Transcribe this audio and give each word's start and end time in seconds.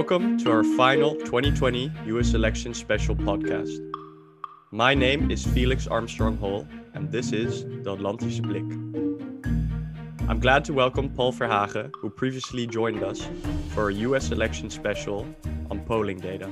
Welcome 0.00 0.38
to 0.38 0.50
our 0.50 0.64
final 0.64 1.14
2020 1.14 1.92
US 2.06 2.32
election 2.32 2.72
special 2.72 3.14
podcast. 3.14 3.76
My 4.70 4.94
name 4.94 5.30
is 5.30 5.46
Felix 5.46 5.86
Armstrong 5.86 6.38
Hall, 6.38 6.66
and 6.94 7.12
this 7.12 7.32
is 7.32 7.64
the 7.84 7.94
Atlantische 7.94 8.40
Blik. 8.40 8.66
I'm 10.26 10.40
glad 10.40 10.64
to 10.64 10.72
welcome 10.72 11.10
Paul 11.10 11.32
Verhagen, 11.32 11.92
who 11.98 12.08
previously 12.08 12.66
joined 12.66 13.04
us 13.04 13.28
for 13.74 13.90
a 13.90 13.94
US 14.06 14.30
election 14.30 14.70
special 14.70 15.26
on 15.70 15.80
polling 15.80 16.18
data. 16.18 16.48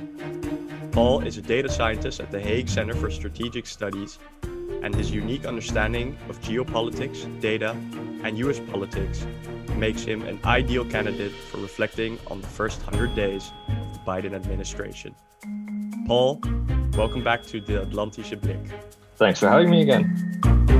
Paul 0.91 1.21
is 1.21 1.39
a 1.39 1.41
data 1.41 1.69
scientist 1.69 2.19
at 2.19 2.29
the 2.29 2.39
Hague 2.39 2.69
Center 2.69 2.93
for 2.93 3.09
Strategic 3.09 3.65
Studies, 3.65 4.19
and 4.83 4.93
his 4.93 5.09
unique 5.09 5.45
understanding 5.47 6.15
of 6.29 6.39
geopolitics, 6.41 7.19
data, 7.41 7.71
and 8.23 8.37
US 8.37 8.59
politics 8.59 9.25
makes 9.79 10.03
him 10.03 10.21
an 10.23 10.39
ideal 10.45 10.85
candidate 10.85 11.31
for 11.31 11.57
reflecting 11.57 12.19
on 12.27 12.41
the 12.41 12.47
first 12.47 12.83
100 12.83 13.15
days 13.15 13.51
of 13.69 13.93
the 13.93 13.99
Biden 13.99 14.33
administration. 14.33 15.15
Paul, 16.05 16.41
welcome 16.93 17.23
back 17.23 17.45
to 17.47 17.61
the 17.61 17.85
Atlantische 17.85 18.39
Blik. 18.39 18.69
Thanks 19.15 19.39
for 19.39 19.49
having 19.49 19.69
me 19.69 19.81
again. 19.81 20.78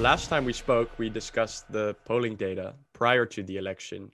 Last 0.00 0.30
time 0.30 0.46
we 0.46 0.52
spoke, 0.54 0.98
we 0.98 1.10
discussed 1.10 1.70
the 1.70 1.94
polling 2.06 2.34
data 2.34 2.74
prior 2.94 3.26
to 3.26 3.42
the 3.42 3.58
election. 3.58 4.10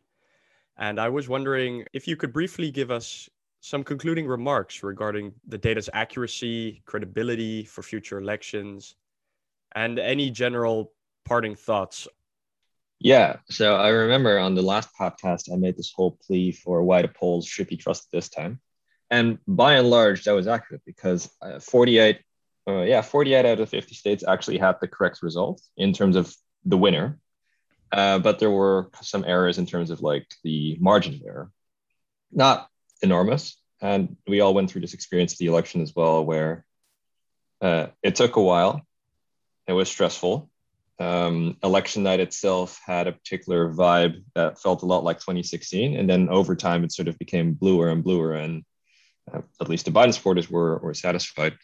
And 0.78 0.98
I 0.98 1.08
was 1.08 1.28
wondering 1.28 1.84
if 1.92 2.08
you 2.08 2.16
could 2.16 2.32
briefly 2.32 2.72
give 2.72 2.90
us 2.90 3.30
some 3.60 3.84
concluding 3.84 4.26
remarks 4.26 4.82
regarding 4.82 5.32
the 5.46 5.58
data's 5.58 5.88
accuracy, 5.92 6.82
credibility 6.86 7.64
for 7.64 7.82
future 7.82 8.18
elections, 8.18 8.96
and 9.76 9.98
any 10.00 10.28
general 10.28 10.92
parting 11.24 11.54
thoughts. 11.54 12.08
Yeah, 12.98 13.36
so 13.48 13.76
I 13.76 13.90
remember 13.90 14.38
on 14.38 14.54
the 14.54 14.62
last 14.62 14.88
podcast, 14.98 15.52
I 15.52 15.56
made 15.56 15.76
this 15.76 15.92
whole 15.94 16.18
plea 16.26 16.50
for 16.50 16.82
why 16.82 17.02
the 17.02 17.08
polls 17.08 17.46
should 17.46 17.68
be 17.68 17.76
trusted 17.76 18.08
this 18.10 18.28
time. 18.28 18.60
And 19.10 19.38
by 19.46 19.74
and 19.74 19.88
large, 19.88 20.24
that 20.24 20.32
was 20.32 20.48
accurate 20.48 20.82
because 20.84 21.30
uh, 21.42 21.60
48, 21.60 22.18
uh, 22.68 22.82
yeah, 22.82 23.02
48 23.02 23.44
out 23.46 23.60
of 23.60 23.68
50 23.68 23.94
states 23.94 24.24
actually 24.26 24.58
had 24.58 24.76
the 24.80 24.88
correct 24.88 25.22
result 25.22 25.62
in 25.76 25.92
terms 25.92 26.16
of 26.16 26.34
the 26.64 26.76
winner. 26.76 27.18
Uh, 27.92 28.18
but 28.18 28.38
there 28.38 28.50
were 28.50 28.90
some 29.00 29.24
errors 29.24 29.58
in 29.58 29.66
terms 29.66 29.90
of 29.90 30.00
like 30.00 30.26
the 30.42 30.76
margin 30.80 31.14
of 31.14 31.22
error. 31.26 31.50
Not 32.32 32.68
enormous. 33.02 33.56
And 33.80 34.16
we 34.26 34.40
all 34.40 34.54
went 34.54 34.70
through 34.70 34.80
this 34.80 34.94
experience 34.94 35.34
of 35.34 35.38
the 35.38 35.46
election 35.46 35.80
as 35.82 35.94
well, 35.94 36.24
where 36.24 36.64
uh, 37.60 37.88
it 38.02 38.16
took 38.16 38.36
a 38.36 38.42
while. 38.42 38.82
It 39.66 39.72
was 39.72 39.88
stressful. 39.88 40.50
Um, 40.98 41.58
election 41.62 42.02
night 42.02 42.20
itself 42.20 42.80
had 42.84 43.06
a 43.06 43.12
particular 43.12 43.72
vibe 43.72 44.22
that 44.34 44.58
felt 44.58 44.82
a 44.82 44.86
lot 44.86 45.04
like 45.04 45.18
2016. 45.18 45.96
And 45.96 46.08
then 46.08 46.28
over 46.28 46.56
time, 46.56 46.84
it 46.84 46.92
sort 46.92 47.08
of 47.08 47.18
became 47.18 47.52
bluer 47.52 47.90
and 47.90 48.02
bluer. 48.02 48.32
And 48.32 48.64
uh, 49.32 49.42
at 49.60 49.68
least 49.68 49.84
the 49.84 49.90
Biden 49.90 50.14
supporters 50.14 50.50
were, 50.50 50.78
were 50.78 50.94
satisfied. 50.94 51.56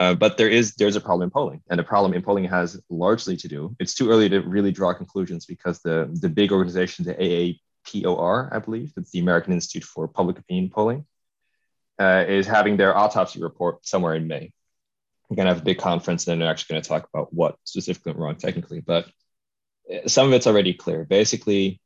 Uh, 0.00 0.14
but 0.14 0.38
there 0.38 0.48
is 0.48 0.74
there's 0.76 0.96
a 0.96 1.00
problem 1.00 1.26
in 1.26 1.30
polling, 1.30 1.60
and 1.68 1.78
the 1.78 1.84
problem 1.84 2.14
in 2.14 2.22
polling 2.22 2.44
has 2.44 2.80
largely 2.88 3.36
to 3.36 3.48
do. 3.48 3.76
It's 3.78 3.94
too 3.94 4.10
early 4.10 4.30
to 4.30 4.40
really 4.40 4.72
draw 4.72 4.94
conclusions 4.94 5.44
because 5.44 5.80
the 5.80 6.08
the 6.10 6.30
big 6.30 6.52
organization, 6.52 7.04
the 7.04 7.14
AAPOR, 7.14 8.48
I 8.50 8.58
believe, 8.60 8.94
it's 8.96 9.10
the 9.10 9.20
American 9.20 9.52
Institute 9.52 9.84
for 9.84 10.08
Public 10.08 10.38
Opinion 10.38 10.70
Polling, 10.70 11.04
uh, 11.98 12.24
is 12.26 12.46
having 12.46 12.78
their 12.78 12.96
autopsy 12.96 13.42
report 13.42 13.86
somewhere 13.86 14.14
in 14.14 14.26
May. 14.26 14.54
We're 15.28 15.36
gonna 15.36 15.50
have 15.50 15.60
a 15.60 15.64
big 15.64 15.78
conference, 15.78 16.26
and 16.26 16.32
then 16.32 16.38
they're 16.38 16.50
actually 16.50 16.72
going 16.72 16.82
to 16.82 16.88
talk 16.88 17.06
about 17.12 17.34
what 17.34 17.56
specifically 17.64 18.12
went 18.12 18.20
wrong 18.20 18.36
technically. 18.36 18.80
But 18.80 19.04
uh, 19.92 20.08
some 20.08 20.28
of 20.28 20.32
it's 20.32 20.46
already 20.46 20.72
clear. 20.72 21.04
Basically, 21.04 21.78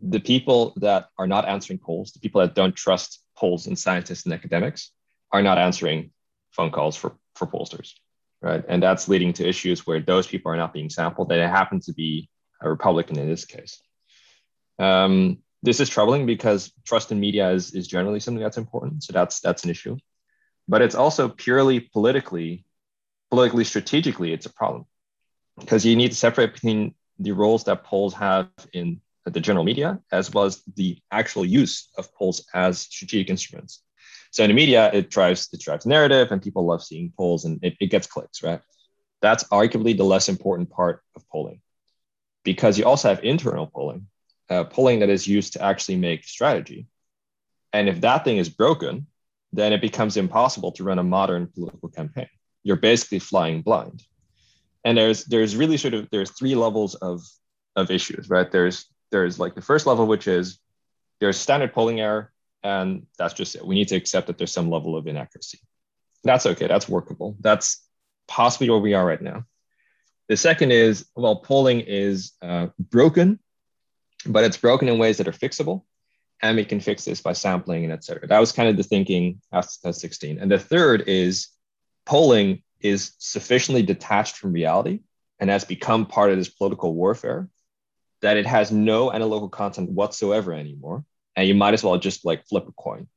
the 0.00 0.20
people 0.20 0.72
that 0.78 1.06
are 1.16 1.28
not 1.28 1.46
answering 1.46 1.78
polls, 1.78 2.10
the 2.10 2.18
people 2.18 2.40
that 2.40 2.56
don't 2.56 2.74
trust 2.74 3.22
polls 3.36 3.68
and 3.68 3.78
scientists 3.78 4.24
and 4.24 4.34
academics, 4.34 4.90
are 5.30 5.42
not 5.42 5.58
answering 5.58 6.10
phone 6.50 6.70
calls 6.70 6.96
for, 6.96 7.16
for 7.34 7.46
pollsters, 7.46 7.94
right? 8.42 8.64
And 8.68 8.82
that's 8.82 9.08
leading 9.08 9.32
to 9.34 9.48
issues 9.48 9.86
where 9.86 10.00
those 10.00 10.26
people 10.26 10.52
are 10.52 10.56
not 10.56 10.72
being 10.72 10.90
sampled. 10.90 11.28
They 11.28 11.40
happen 11.40 11.80
to 11.80 11.92
be 11.92 12.28
a 12.60 12.68
Republican 12.68 13.18
in 13.18 13.28
this 13.28 13.44
case. 13.44 13.80
Um, 14.78 15.38
this 15.62 15.80
is 15.80 15.88
troubling 15.88 16.26
because 16.26 16.72
trust 16.86 17.12
in 17.12 17.20
media 17.20 17.50
is, 17.50 17.74
is 17.74 17.86
generally 17.86 18.20
something 18.20 18.42
that's 18.42 18.56
important. 18.56 19.04
So 19.04 19.12
that's 19.12 19.40
that's 19.40 19.64
an 19.64 19.70
issue. 19.70 19.96
But 20.68 20.82
it's 20.82 20.94
also 20.94 21.28
purely 21.28 21.80
politically, 21.80 22.64
politically 23.30 23.64
strategically, 23.64 24.32
it's 24.32 24.46
a 24.46 24.52
problem. 24.52 24.86
Because 25.58 25.84
you 25.84 25.96
need 25.96 26.12
to 26.12 26.16
separate 26.16 26.54
between 26.54 26.94
the 27.18 27.32
roles 27.32 27.64
that 27.64 27.84
polls 27.84 28.14
have 28.14 28.48
in 28.72 29.00
the 29.26 29.40
general 29.40 29.64
media 29.64 30.00
as 30.10 30.32
well 30.32 30.44
as 30.44 30.62
the 30.76 30.98
actual 31.10 31.44
use 31.44 31.88
of 31.98 32.12
polls 32.14 32.46
as 32.54 32.78
strategic 32.78 33.28
instruments. 33.28 33.82
So 34.30 34.44
in 34.44 34.50
the 34.50 34.54
media, 34.54 34.90
it 34.92 35.10
drives 35.10 35.48
it 35.52 35.60
drives 35.60 35.86
narrative, 35.86 36.30
and 36.30 36.42
people 36.42 36.64
love 36.64 36.82
seeing 36.82 37.12
polls, 37.16 37.44
and 37.44 37.58
it, 37.62 37.76
it 37.80 37.86
gets 37.86 38.06
clicks, 38.06 38.42
right? 38.42 38.60
That's 39.20 39.44
arguably 39.44 39.96
the 39.96 40.04
less 40.04 40.28
important 40.28 40.70
part 40.70 41.02
of 41.16 41.28
polling, 41.28 41.60
because 42.44 42.78
you 42.78 42.84
also 42.84 43.08
have 43.08 43.24
internal 43.24 43.66
polling, 43.66 44.06
uh, 44.48 44.64
polling 44.64 45.00
that 45.00 45.10
is 45.10 45.26
used 45.26 45.54
to 45.54 45.62
actually 45.62 45.96
make 45.96 46.24
strategy. 46.24 46.86
And 47.72 47.88
if 47.88 48.00
that 48.00 48.24
thing 48.24 48.38
is 48.38 48.48
broken, 48.48 49.06
then 49.52 49.72
it 49.72 49.80
becomes 49.80 50.16
impossible 50.16 50.72
to 50.72 50.84
run 50.84 50.98
a 50.98 51.02
modern 51.02 51.48
political 51.48 51.88
campaign. 51.88 52.28
You're 52.62 52.76
basically 52.76 53.18
flying 53.18 53.62
blind. 53.62 54.02
And 54.84 54.96
there's 54.96 55.24
there's 55.24 55.56
really 55.56 55.76
sort 55.76 55.94
of 55.94 56.08
there's 56.10 56.30
three 56.30 56.54
levels 56.54 56.94
of 56.94 57.22
of 57.76 57.90
issues, 57.90 58.30
right? 58.30 58.50
There's 58.50 58.86
there's 59.10 59.38
like 59.38 59.54
the 59.54 59.62
first 59.62 59.86
level, 59.86 60.06
which 60.06 60.28
is 60.28 60.58
there's 61.20 61.36
standard 61.36 61.74
polling 61.74 62.00
error, 62.00 62.32
and 62.62 63.06
that's 63.18 63.34
just 63.34 63.56
it. 63.56 63.66
We 63.66 63.74
need 63.74 63.88
to 63.88 63.96
accept 63.96 64.26
that 64.26 64.38
there's 64.38 64.52
some 64.52 64.70
level 64.70 64.96
of 64.96 65.06
inaccuracy. 65.06 65.60
That's 66.24 66.46
okay. 66.46 66.66
That's 66.66 66.88
workable. 66.88 67.36
That's 67.40 67.82
possibly 68.28 68.70
where 68.70 68.78
we 68.78 68.94
are 68.94 69.04
right 69.04 69.20
now. 69.20 69.44
The 70.28 70.36
second 70.36 70.70
is, 70.70 71.06
well, 71.16 71.36
polling 71.36 71.80
is 71.80 72.32
uh, 72.42 72.68
broken, 72.78 73.40
but 74.26 74.44
it's 74.44 74.56
broken 74.56 74.88
in 74.88 74.98
ways 74.98 75.16
that 75.18 75.28
are 75.28 75.32
fixable. 75.32 75.84
And 76.42 76.56
we 76.56 76.64
can 76.64 76.80
fix 76.80 77.04
this 77.04 77.20
by 77.20 77.32
sampling 77.32 77.84
and 77.84 77.92
et 77.92 78.04
cetera. 78.04 78.26
That 78.26 78.38
was 78.38 78.52
kind 78.52 78.68
of 78.68 78.76
the 78.76 78.82
thinking 78.82 79.40
after 79.52 79.70
2016. 79.82 80.38
And 80.38 80.50
the 80.50 80.58
third 80.58 81.04
is 81.06 81.48
polling 82.06 82.62
is 82.80 83.12
sufficiently 83.18 83.82
detached 83.82 84.36
from 84.36 84.52
reality 84.52 85.00
and 85.38 85.50
has 85.50 85.64
become 85.64 86.06
part 86.06 86.30
of 86.30 86.38
this 86.38 86.48
political 86.48 86.94
warfare 86.94 87.48
that 88.22 88.36
it 88.36 88.46
has 88.46 88.70
no 88.70 89.12
analytical 89.12 89.48
content 89.48 89.90
whatsoever 89.90 90.52
anymore 90.52 91.04
and 91.40 91.48
you 91.48 91.54
might 91.54 91.72
as 91.72 91.82
well 91.82 91.96
just 91.96 92.26
like 92.26 92.46
flip 92.46 92.68
a 92.68 92.72
coin. 92.72 93.08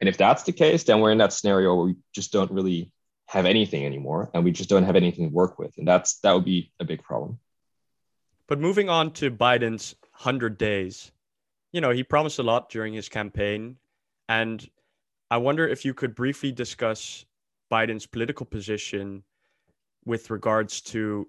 And 0.00 0.08
if 0.08 0.16
that's 0.16 0.44
the 0.44 0.52
case, 0.52 0.84
then 0.84 1.00
we're 1.00 1.10
in 1.10 1.18
that 1.18 1.32
scenario 1.32 1.74
where 1.74 1.86
we 1.86 1.96
just 2.14 2.32
don't 2.32 2.52
really 2.52 2.92
have 3.26 3.46
anything 3.46 3.84
anymore, 3.84 4.30
and 4.32 4.44
we 4.44 4.52
just 4.52 4.70
don't 4.70 4.84
have 4.84 4.94
anything 4.94 5.28
to 5.28 5.34
work 5.34 5.58
with, 5.58 5.76
and 5.76 5.86
that's 5.86 6.20
that 6.20 6.32
would 6.32 6.44
be 6.44 6.70
a 6.78 6.84
big 6.84 7.02
problem. 7.02 7.40
But 8.46 8.60
moving 8.60 8.88
on 8.88 9.10
to 9.14 9.32
Biden's 9.32 9.96
100 10.12 10.56
days, 10.56 11.10
you 11.72 11.80
know, 11.80 11.90
he 11.90 12.04
promised 12.04 12.38
a 12.38 12.44
lot 12.44 12.70
during 12.70 12.94
his 12.94 13.08
campaign, 13.08 13.76
and 14.28 14.64
I 15.28 15.38
wonder 15.38 15.66
if 15.66 15.84
you 15.84 15.94
could 15.94 16.14
briefly 16.14 16.52
discuss 16.52 17.24
Biden's 17.72 18.06
political 18.06 18.46
position 18.46 19.24
with 20.04 20.30
regards 20.30 20.80
to 20.92 21.26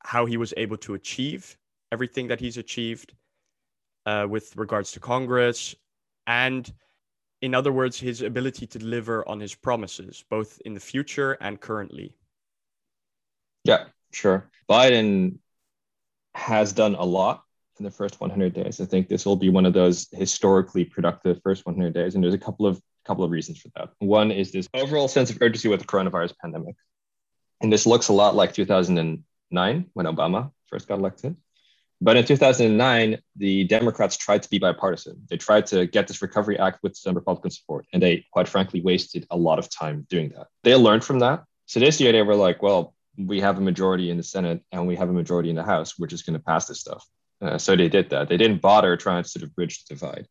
how 0.00 0.26
he 0.26 0.36
was 0.36 0.52
able 0.56 0.76
to 0.78 0.94
achieve 0.94 1.56
everything 1.92 2.26
that 2.28 2.40
he's 2.40 2.56
achieved 2.56 3.14
uh, 4.06 4.26
with 4.28 4.56
regards 4.56 4.92
to 4.92 5.00
Congress, 5.00 5.74
and 6.26 6.72
in 7.40 7.54
other 7.54 7.72
words, 7.72 7.98
his 7.98 8.22
ability 8.22 8.66
to 8.66 8.78
deliver 8.78 9.26
on 9.28 9.40
his 9.40 9.54
promises, 9.54 10.24
both 10.28 10.60
in 10.64 10.74
the 10.74 10.80
future 10.80 11.32
and 11.40 11.60
currently. 11.60 12.16
Yeah, 13.64 13.84
sure. 14.12 14.50
Biden 14.68 15.38
has 16.34 16.72
done 16.72 16.94
a 16.94 17.04
lot 17.04 17.44
in 17.78 17.84
the 17.84 17.90
first 17.90 18.20
100 18.20 18.54
days. 18.54 18.80
I 18.80 18.84
think 18.84 19.08
this 19.08 19.24
will 19.24 19.36
be 19.36 19.50
one 19.50 19.66
of 19.66 19.72
those 19.72 20.08
historically 20.12 20.84
productive 20.84 21.40
first 21.42 21.64
100 21.66 21.94
days, 21.94 22.14
and 22.14 22.22
there's 22.22 22.34
a 22.34 22.38
couple 22.38 22.66
of 22.66 22.80
couple 23.04 23.24
of 23.24 23.30
reasons 23.30 23.58
for 23.58 23.68
that. 23.74 23.88
One 24.00 24.30
is 24.30 24.52
this 24.52 24.68
overall 24.74 25.08
sense 25.08 25.30
of 25.30 25.38
urgency 25.40 25.68
with 25.68 25.80
the 25.80 25.86
coronavirus 25.86 26.34
pandemic, 26.42 26.76
and 27.60 27.72
this 27.72 27.86
looks 27.86 28.08
a 28.08 28.12
lot 28.12 28.34
like 28.34 28.52
2009 28.52 29.86
when 29.92 30.06
Obama 30.06 30.50
first 30.66 30.88
got 30.88 30.98
elected. 30.98 31.36
But 32.00 32.16
in 32.16 32.24
2009, 32.24 33.18
the 33.36 33.64
Democrats 33.64 34.16
tried 34.16 34.44
to 34.44 34.50
be 34.50 34.58
bipartisan. 34.58 35.22
They 35.28 35.36
tried 35.36 35.66
to 35.66 35.86
get 35.86 36.06
this 36.06 36.22
Recovery 36.22 36.58
Act 36.58 36.78
with 36.82 36.96
some 36.96 37.14
Republican 37.14 37.50
support, 37.50 37.86
and 37.92 38.00
they, 38.00 38.24
quite 38.32 38.48
frankly, 38.48 38.80
wasted 38.80 39.26
a 39.30 39.36
lot 39.36 39.58
of 39.58 39.68
time 39.68 40.06
doing 40.08 40.28
that. 40.36 40.46
They 40.62 40.76
learned 40.76 41.04
from 41.04 41.18
that. 41.20 41.44
So 41.66 41.80
this 41.80 42.00
year, 42.00 42.12
they 42.12 42.22
were 42.22 42.36
like, 42.36 42.62
well, 42.62 42.94
we 43.18 43.40
have 43.40 43.58
a 43.58 43.60
majority 43.60 44.10
in 44.10 44.16
the 44.16 44.22
Senate 44.22 44.62
and 44.70 44.86
we 44.86 44.96
have 44.96 45.08
a 45.08 45.12
majority 45.12 45.50
in 45.50 45.56
the 45.56 45.64
House. 45.64 45.98
We're 45.98 46.06
just 46.06 46.24
going 46.24 46.38
to 46.38 46.44
pass 46.44 46.66
this 46.66 46.80
stuff. 46.80 47.04
Uh, 47.40 47.58
so 47.58 47.76
they 47.76 47.88
did 47.88 48.10
that. 48.10 48.28
They 48.28 48.36
didn't 48.36 48.62
bother 48.62 48.96
trying 48.96 49.24
to 49.24 49.28
sort 49.28 49.42
of 49.42 49.54
bridge 49.54 49.84
the 49.84 49.94
divide, 49.94 50.28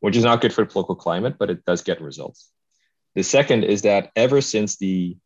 which 0.00 0.16
is 0.16 0.24
not 0.24 0.40
good 0.40 0.52
for 0.52 0.62
the 0.62 0.70
political 0.70 0.94
climate, 0.94 1.36
but 1.38 1.50
it 1.50 1.64
does 1.64 1.82
get 1.82 2.00
results. 2.00 2.50
The 3.14 3.22
second 3.22 3.64
is 3.64 3.82
that 3.82 4.10
ever 4.14 4.40
since 4.40 4.76
the 4.76 5.16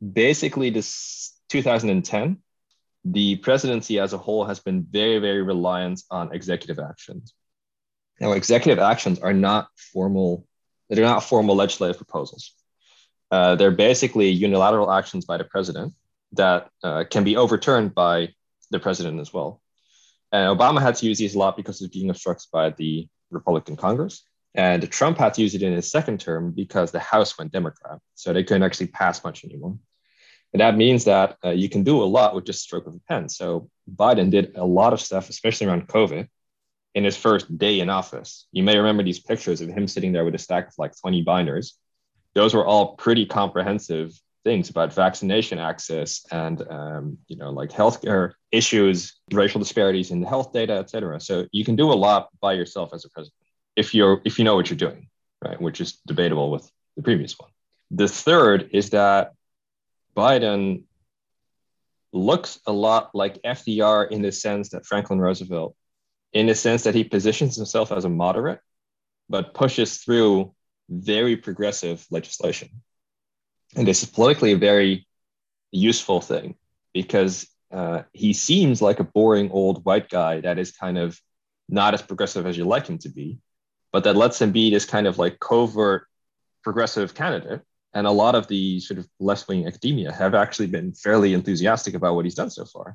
basically 0.00 0.70
this 0.70 1.32
2010, 1.48 2.38
the 3.12 3.36
presidency 3.36 3.98
as 3.98 4.12
a 4.12 4.18
whole 4.18 4.44
has 4.44 4.58
been 4.60 4.86
very, 4.90 5.18
very 5.18 5.42
reliant 5.42 6.02
on 6.10 6.34
executive 6.34 6.78
actions. 6.78 7.34
Now, 8.20 8.32
executive 8.32 8.78
actions 8.82 9.20
are 9.20 9.32
not 9.32 9.68
formal, 9.76 10.46
they're 10.88 11.04
not 11.04 11.22
formal 11.22 11.54
legislative 11.54 11.96
proposals. 11.96 12.52
Uh, 13.30 13.56
they're 13.56 13.70
basically 13.70 14.30
unilateral 14.30 14.90
actions 14.90 15.24
by 15.24 15.36
the 15.36 15.44
president 15.44 15.94
that 16.32 16.70
uh, 16.82 17.04
can 17.08 17.24
be 17.24 17.36
overturned 17.36 17.94
by 17.94 18.30
the 18.70 18.80
president 18.80 19.20
as 19.20 19.32
well. 19.32 19.60
And 20.32 20.58
Obama 20.58 20.80
had 20.80 20.96
to 20.96 21.06
use 21.06 21.18
these 21.18 21.34
a 21.34 21.38
lot 21.38 21.56
because 21.56 21.80
of 21.82 21.92
being 21.92 22.10
obstructed 22.10 22.48
by 22.52 22.70
the 22.70 23.08
Republican 23.30 23.76
Congress. 23.76 24.22
And 24.54 24.90
Trump 24.90 25.18
had 25.18 25.34
to 25.34 25.42
use 25.42 25.54
it 25.54 25.62
in 25.62 25.72
his 25.72 25.90
second 25.90 26.18
term 26.18 26.52
because 26.52 26.90
the 26.90 26.98
House 26.98 27.38
went 27.38 27.52
Democrat. 27.52 27.98
So 28.14 28.32
they 28.32 28.42
couldn't 28.42 28.62
actually 28.62 28.88
pass 28.88 29.22
much 29.22 29.44
anymore. 29.44 29.78
And 30.52 30.60
that 30.60 30.76
means 30.76 31.04
that 31.04 31.36
uh, 31.44 31.50
you 31.50 31.68
can 31.68 31.82
do 31.82 32.02
a 32.02 32.04
lot 32.04 32.34
with 32.34 32.44
just 32.44 32.60
a 32.60 32.62
stroke 32.62 32.86
of 32.86 32.94
a 32.94 33.00
pen. 33.08 33.28
So 33.28 33.68
Biden 33.92 34.30
did 34.30 34.56
a 34.56 34.64
lot 34.64 34.92
of 34.92 35.00
stuff, 35.00 35.28
especially 35.28 35.66
around 35.66 35.88
COVID, 35.88 36.28
in 36.94 37.04
his 37.04 37.16
first 37.16 37.58
day 37.58 37.80
in 37.80 37.90
office. 37.90 38.46
You 38.52 38.62
may 38.62 38.78
remember 38.78 39.02
these 39.02 39.20
pictures 39.20 39.60
of 39.60 39.68
him 39.68 39.86
sitting 39.86 40.12
there 40.12 40.24
with 40.24 40.34
a 40.34 40.38
stack 40.38 40.68
of 40.68 40.74
like 40.78 40.98
20 40.98 41.22
binders. 41.22 41.76
Those 42.34 42.54
were 42.54 42.64
all 42.64 42.94
pretty 42.96 43.26
comprehensive 43.26 44.18
things 44.44 44.70
about 44.70 44.94
vaccination 44.94 45.58
access 45.58 46.24
and 46.30 46.62
um, 46.70 47.18
you 47.26 47.36
know 47.36 47.50
like 47.50 47.70
healthcare 47.70 48.32
issues, 48.52 49.16
racial 49.32 49.58
disparities 49.58 50.10
in 50.10 50.22
health 50.22 50.52
data, 50.52 50.74
et 50.74 50.88
cetera. 50.88 51.20
So 51.20 51.46
you 51.52 51.64
can 51.64 51.76
do 51.76 51.92
a 51.92 51.98
lot 52.06 52.28
by 52.40 52.52
yourself 52.52 52.94
as 52.94 53.04
a 53.04 53.10
president 53.10 53.34
if 53.76 53.94
you're 53.94 54.22
if 54.24 54.38
you 54.38 54.44
know 54.44 54.56
what 54.56 54.70
you're 54.70 54.78
doing, 54.78 55.08
right? 55.44 55.60
Which 55.60 55.80
is 55.80 55.98
debatable 56.06 56.50
with 56.50 56.70
the 56.96 57.02
previous 57.02 57.38
one. 57.38 57.50
The 57.90 58.08
third 58.08 58.70
is 58.72 58.90
that 58.90 59.34
Biden 60.16 60.84
looks 62.12 62.58
a 62.66 62.72
lot 62.72 63.14
like 63.14 63.42
FDR 63.42 64.10
in 64.10 64.22
the 64.22 64.32
sense 64.32 64.70
that 64.70 64.86
Franklin 64.86 65.20
Roosevelt, 65.20 65.76
in 66.32 66.46
the 66.46 66.54
sense 66.54 66.84
that 66.84 66.94
he 66.94 67.04
positions 67.04 67.56
himself 67.56 67.92
as 67.92 68.04
a 68.04 68.08
moderate, 68.08 68.60
but 69.28 69.54
pushes 69.54 69.98
through 69.98 70.54
very 70.88 71.36
progressive 71.36 72.06
legislation. 72.10 72.68
And 73.76 73.86
this 73.86 74.02
is 74.02 74.08
politically 74.08 74.52
a 74.52 74.56
very 74.56 75.06
useful 75.70 76.20
thing 76.20 76.54
because 76.94 77.46
uh, 77.70 78.02
he 78.12 78.32
seems 78.32 78.80
like 78.80 79.00
a 79.00 79.04
boring 79.04 79.50
old 79.50 79.84
white 79.84 80.08
guy 80.08 80.40
that 80.40 80.58
is 80.58 80.72
kind 80.72 80.96
of 80.96 81.20
not 81.68 81.92
as 81.92 82.00
progressive 82.00 82.46
as 82.46 82.56
you 82.56 82.64
like 82.64 82.86
him 82.86 82.98
to 82.98 83.08
be, 83.08 83.38
but 83.92 84.04
that 84.04 84.16
lets 84.16 84.40
him 84.40 84.52
be 84.52 84.70
this 84.70 84.84
kind 84.84 85.06
of 85.06 85.18
like 85.18 85.38
covert 85.40 86.06
progressive 86.62 87.14
candidate 87.14 87.60
and 87.96 88.06
a 88.06 88.10
lot 88.10 88.34
of 88.34 88.46
the 88.46 88.78
sort 88.78 88.98
of 88.98 89.08
left 89.18 89.48
wing 89.48 89.66
academia 89.66 90.12
have 90.12 90.34
actually 90.34 90.66
been 90.66 90.92
fairly 90.92 91.32
enthusiastic 91.32 91.94
about 91.94 92.14
what 92.14 92.26
he's 92.26 92.34
done 92.34 92.50
so 92.50 92.66
far. 92.66 92.94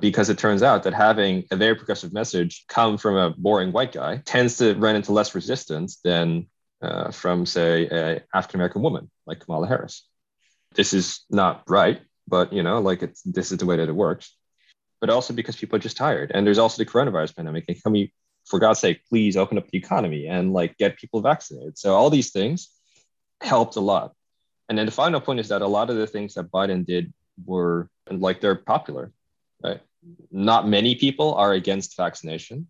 Because 0.00 0.28
it 0.28 0.36
turns 0.36 0.62
out 0.62 0.82
that 0.82 0.92
having 0.92 1.44
a 1.50 1.56
very 1.56 1.74
progressive 1.74 2.12
message 2.12 2.66
come 2.68 2.98
from 2.98 3.16
a 3.16 3.30
boring 3.30 3.72
white 3.72 3.92
guy 3.92 4.18
tends 4.18 4.58
to 4.58 4.74
run 4.74 4.96
into 4.96 5.12
less 5.12 5.34
resistance 5.34 5.98
than 6.04 6.46
uh, 6.82 7.10
from, 7.10 7.46
say, 7.46 7.86
an 7.88 8.20
African 8.34 8.60
American 8.60 8.82
woman 8.82 9.10
like 9.24 9.40
Kamala 9.40 9.66
Harris. 9.66 10.06
This 10.74 10.92
is 10.92 11.24
not 11.30 11.62
right, 11.66 12.02
but 12.28 12.52
you 12.52 12.62
know, 12.62 12.80
like 12.80 13.02
it's 13.02 13.22
this 13.22 13.50
is 13.50 13.56
the 13.56 13.66
way 13.66 13.76
that 13.76 13.88
it 13.88 13.94
works. 13.94 14.36
But 15.00 15.08
also 15.08 15.32
because 15.32 15.56
people 15.56 15.76
are 15.76 15.86
just 15.88 15.96
tired, 15.96 16.32
and 16.34 16.46
there's 16.46 16.58
also 16.58 16.84
the 16.84 16.90
coronavirus 16.90 17.34
pandemic. 17.34 17.64
And 17.68 17.82
can 17.82 17.92
we, 17.92 18.12
for 18.44 18.58
God's 18.58 18.80
sake, 18.80 19.00
please 19.08 19.38
open 19.38 19.56
up 19.56 19.68
the 19.68 19.78
economy 19.78 20.26
and 20.26 20.52
like 20.52 20.76
get 20.76 20.98
people 20.98 21.22
vaccinated? 21.22 21.78
So 21.78 21.94
all 21.94 22.10
these 22.10 22.30
things 22.30 22.68
helped 23.40 23.76
a 23.76 23.80
lot. 23.80 24.12
And 24.68 24.78
then 24.78 24.86
the 24.86 24.92
final 24.92 25.20
point 25.20 25.40
is 25.40 25.48
that 25.48 25.62
a 25.62 25.66
lot 25.66 25.90
of 25.90 25.96
the 25.96 26.06
things 26.06 26.34
that 26.34 26.50
Biden 26.50 26.86
did 26.86 27.12
were 27.44 27.88
like 28.10 28.40
they're 28.40 28.54
popular. 28.54 29.12
Right? 29.62 29.80
Not 30.30 30.68
many 30.68 30.94
people 30.94 31.34
are 31.34 31.52
against 31.52 31.96
vaccination. 31.96 32.68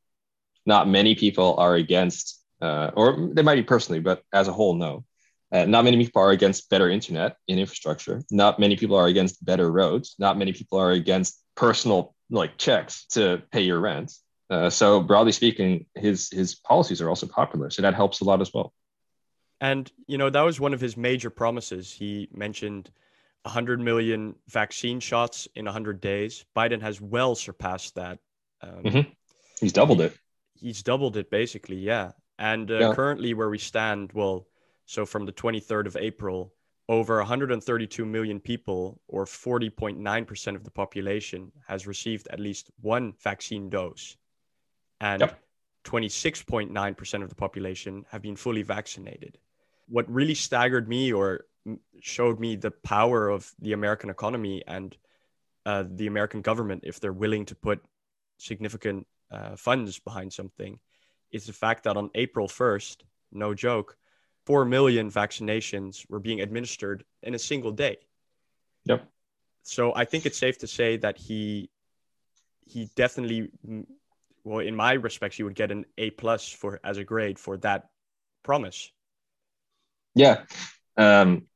Not 0.67 0.88
many 0.88 1.14
people 1.14 1.56
are 1.58 1.75
against, 1.75 2.41
uh, 2.61 2.91
or 2.94 3.31
they 3.32 3.43
might 3.43 3.56
be 3.56 3.62
personally, 3.62 4.00
but 4.00 4.23
as 4.32 4.49
a 4.49 4.52
whole, 4.52 4.75
no. 4.75 5.05
Uh, 5.52 5.67
not 5.67 5.85
many 5.85 5.96
people 5.96 6.23
are 6.23 6.31
against 6.31 6.69
better 6.69 6.88
internet 6.88 7.37
in 7.46 7.58
infrastructure. 7.58 8.23
Not 8.31 8.58
many 8.58 8.76
people 8.76 8.97
are 8.97 9.06
against 9.06 9.44
better 9.44 9.70
roads. 9.70 10.17
Not 10.19 10.38
many 10.38 10.52
people 10.52 10.79
are 10.79 10.90
against 10.90 11.40
personal 11.55 12.14
like 12.31 12.56
checks 12.56 13.06
to 13.11 13.43
pay 13.52 13.61
your 13.62 13.79
rent. 13.79 14.12
Uh, 14.50 14.70
so 14.70 15.00
broadly 15.00 15.32
speaking, 15.32 15.87
his 15.94 16.29
his 16.31 16.55
policies 16.55 17.00
are 17.00 17.08
also 17.08 17.26
popular. 17.26 17.70
So 17.70 17.82
that 17.82 17.94
helps 17.94 18.20
a 18.20 18.25
lot 18.25 18.40
as 18.40 18.52
well. 18.52 18.73
And, 19.61 19.91
you 20.06 20.19
know, 20.19 20.31
that 20.31 20.43
was 20.43 20.61
one 20.61 20.75
of 20.75 20.81
his 20.81 20.97
major 20.97 21.31
promises. 21.31 21.93
He 21.93 22.29
mentioned 22.33 22.91
100 23.43 23.81
million 23.81 24.35
vaccine 24.49 25.01
shots 25.01 25.49
in 25.55 25.65
100 25.67 26.01
days. 26.01 26.45
Biden 26.56 26.81
has 26.81 27.01
well 27.01 27.35
surpassed 27.35 27.95
that. 27.95 28.19
Um, 28.62 28.83
mm-hmm. 28.83 29.11
He's 29.61 29.73
doubled 29.73 30.01
it. 30.01 30.17
He's 30.55 30.83
doubled 30.83 31.17
it, 31.17 31.31
basically, 31.31 31.77
yeah. 31.77 32.12
And 32.39 32.71
uh, 32.71 32.79
yeah. 32.79 32.95
currently, 32.95 33.35
where 33.35 33.51
we 33.51 33.59
stand, 33.59 34.12
well, 34.12 34.47
so 34.87 35.06
from 35.06 35.27
the 35.27 35.33
23rd 35.33 35.87
of 35.87 35.97
April, 35.97 36.53
over 36.89 37.17
132 37.19 38.05
million 38.05 38.41
people, 38.41 39.00
or 39.09 39.25
40.9% 39.25 40.57
of 40.57 40.65
the 40.65 40.71
population, 40.71 41.53
has 41.67 41.87
received 41.87 42.29
at 42.29 42.41
least 42.41 42.71
one 42.81 43.15
vaccine 43.23 43.71
dose. 43.71 44.17
And 45.00 45.21
yep. 45.21 45.39
26.9% 45.85 47.23
of 47.23 47.29
the 47.29 47.35
population 47.35 48.05
have 48.11 48.23
been 48.23 48.37
fully 48.37 48.62
vaccinated. 48.62 49.39
What 49.89 50.11
really 50.11 50.35
staggered 50.35 50.89
me 50.89 51.13
or 51.13 51.47
showed 52.01 52.41
me 52.41 52.57
the 52.57 52.71
power 52.71 53.29
of 53.29 53.53
the 53.59 53.73
American 53.73 54.11
economy 54.11 54.63
and 54.67 54.97
uh, 55.67 55.85
the 55.89 56.07
American 56.07 56.43
government, 56.43 56.83
if 56.85 57.01
they're 57.01 57.13
willing 57.13 57.47
to 57.47 57.55
put 57.55 57.83
significant 58.39 59.07
uh, 59.31 59.57
funds 59.57 59.99
behind 59.99 60.33
something, 60.33 60.79
is 61.33 61.47
the 61.47 61.53
fact 61.53 61.85
that 61.85 61.97
on 61.97 62.11
April 62.15 62.49
1st, 62.49 62.99
no 63.33 63.55
joke, 63.55 63.97
4 64.47 64.65
million 64.67 65.11
vaccinations 65.11 66.09
were 66.09 66.21
being 66.21 66.41
administered 66.41 67.05
in 67.23 67.35
a 67.35 67.39
single 67.39 67.73
day. 67.73 67.97
Yep. 68.85 69.09
So 69.63 69.95
I 69.95 70.05
think 70.05 70.27
it's 70.27 70.39
safe 70.39 70.59
to 70.59 70.67
say 70.67 70.99
that 70.99 71.17
he 71.17 71.71
he 72.67 72.88
definitely 72.95 73.50
well, 74.45 74.59
in 74.59 74.76
my 74.76 74.93
respects, 74.93 75.38
you 75.38 75.47
would 75.47 75.55
get 75.55 75.71
an 75.71 75.87
A 75.97 76.11
plus 76.11 76.49
for 76.49 76.79
as 76.85 76.99
a 76.99 77.05
grade 77.05 77.38
for 77.38 77.57
that 77.59 77.88
promise. 78.43 78.93
Yeah, 80.14 80.42
um, 80.97 81.47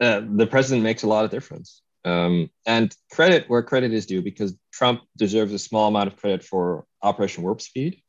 uh, 0.00 0.22
the 0.24 0.46
president 0.46 0.82
makes 0.82 1.02
a 1.02 1.06
lot 1.06 1.24
of 1.24 1.30
difference, 1.30 1.82
um, 2.04 2.50
and 2.66 2.94
credit 3.10 3.48
where 3.48 3.62
credit 3.62 3.92
is 3.92 4.06
due 4.06 4.22
because 4.22 4.54
Trump 4.72 5.02
deserves 5.16 5.52
a 5.52 5.58
small 5.58 5.88
amount 5.88 6.08
of 6.08 6.16
credit 6.16 6.44
for 6.44 6.84
Operation 7.02 7.42
Warp 7.42 7.60
Speed, 7.60 8.02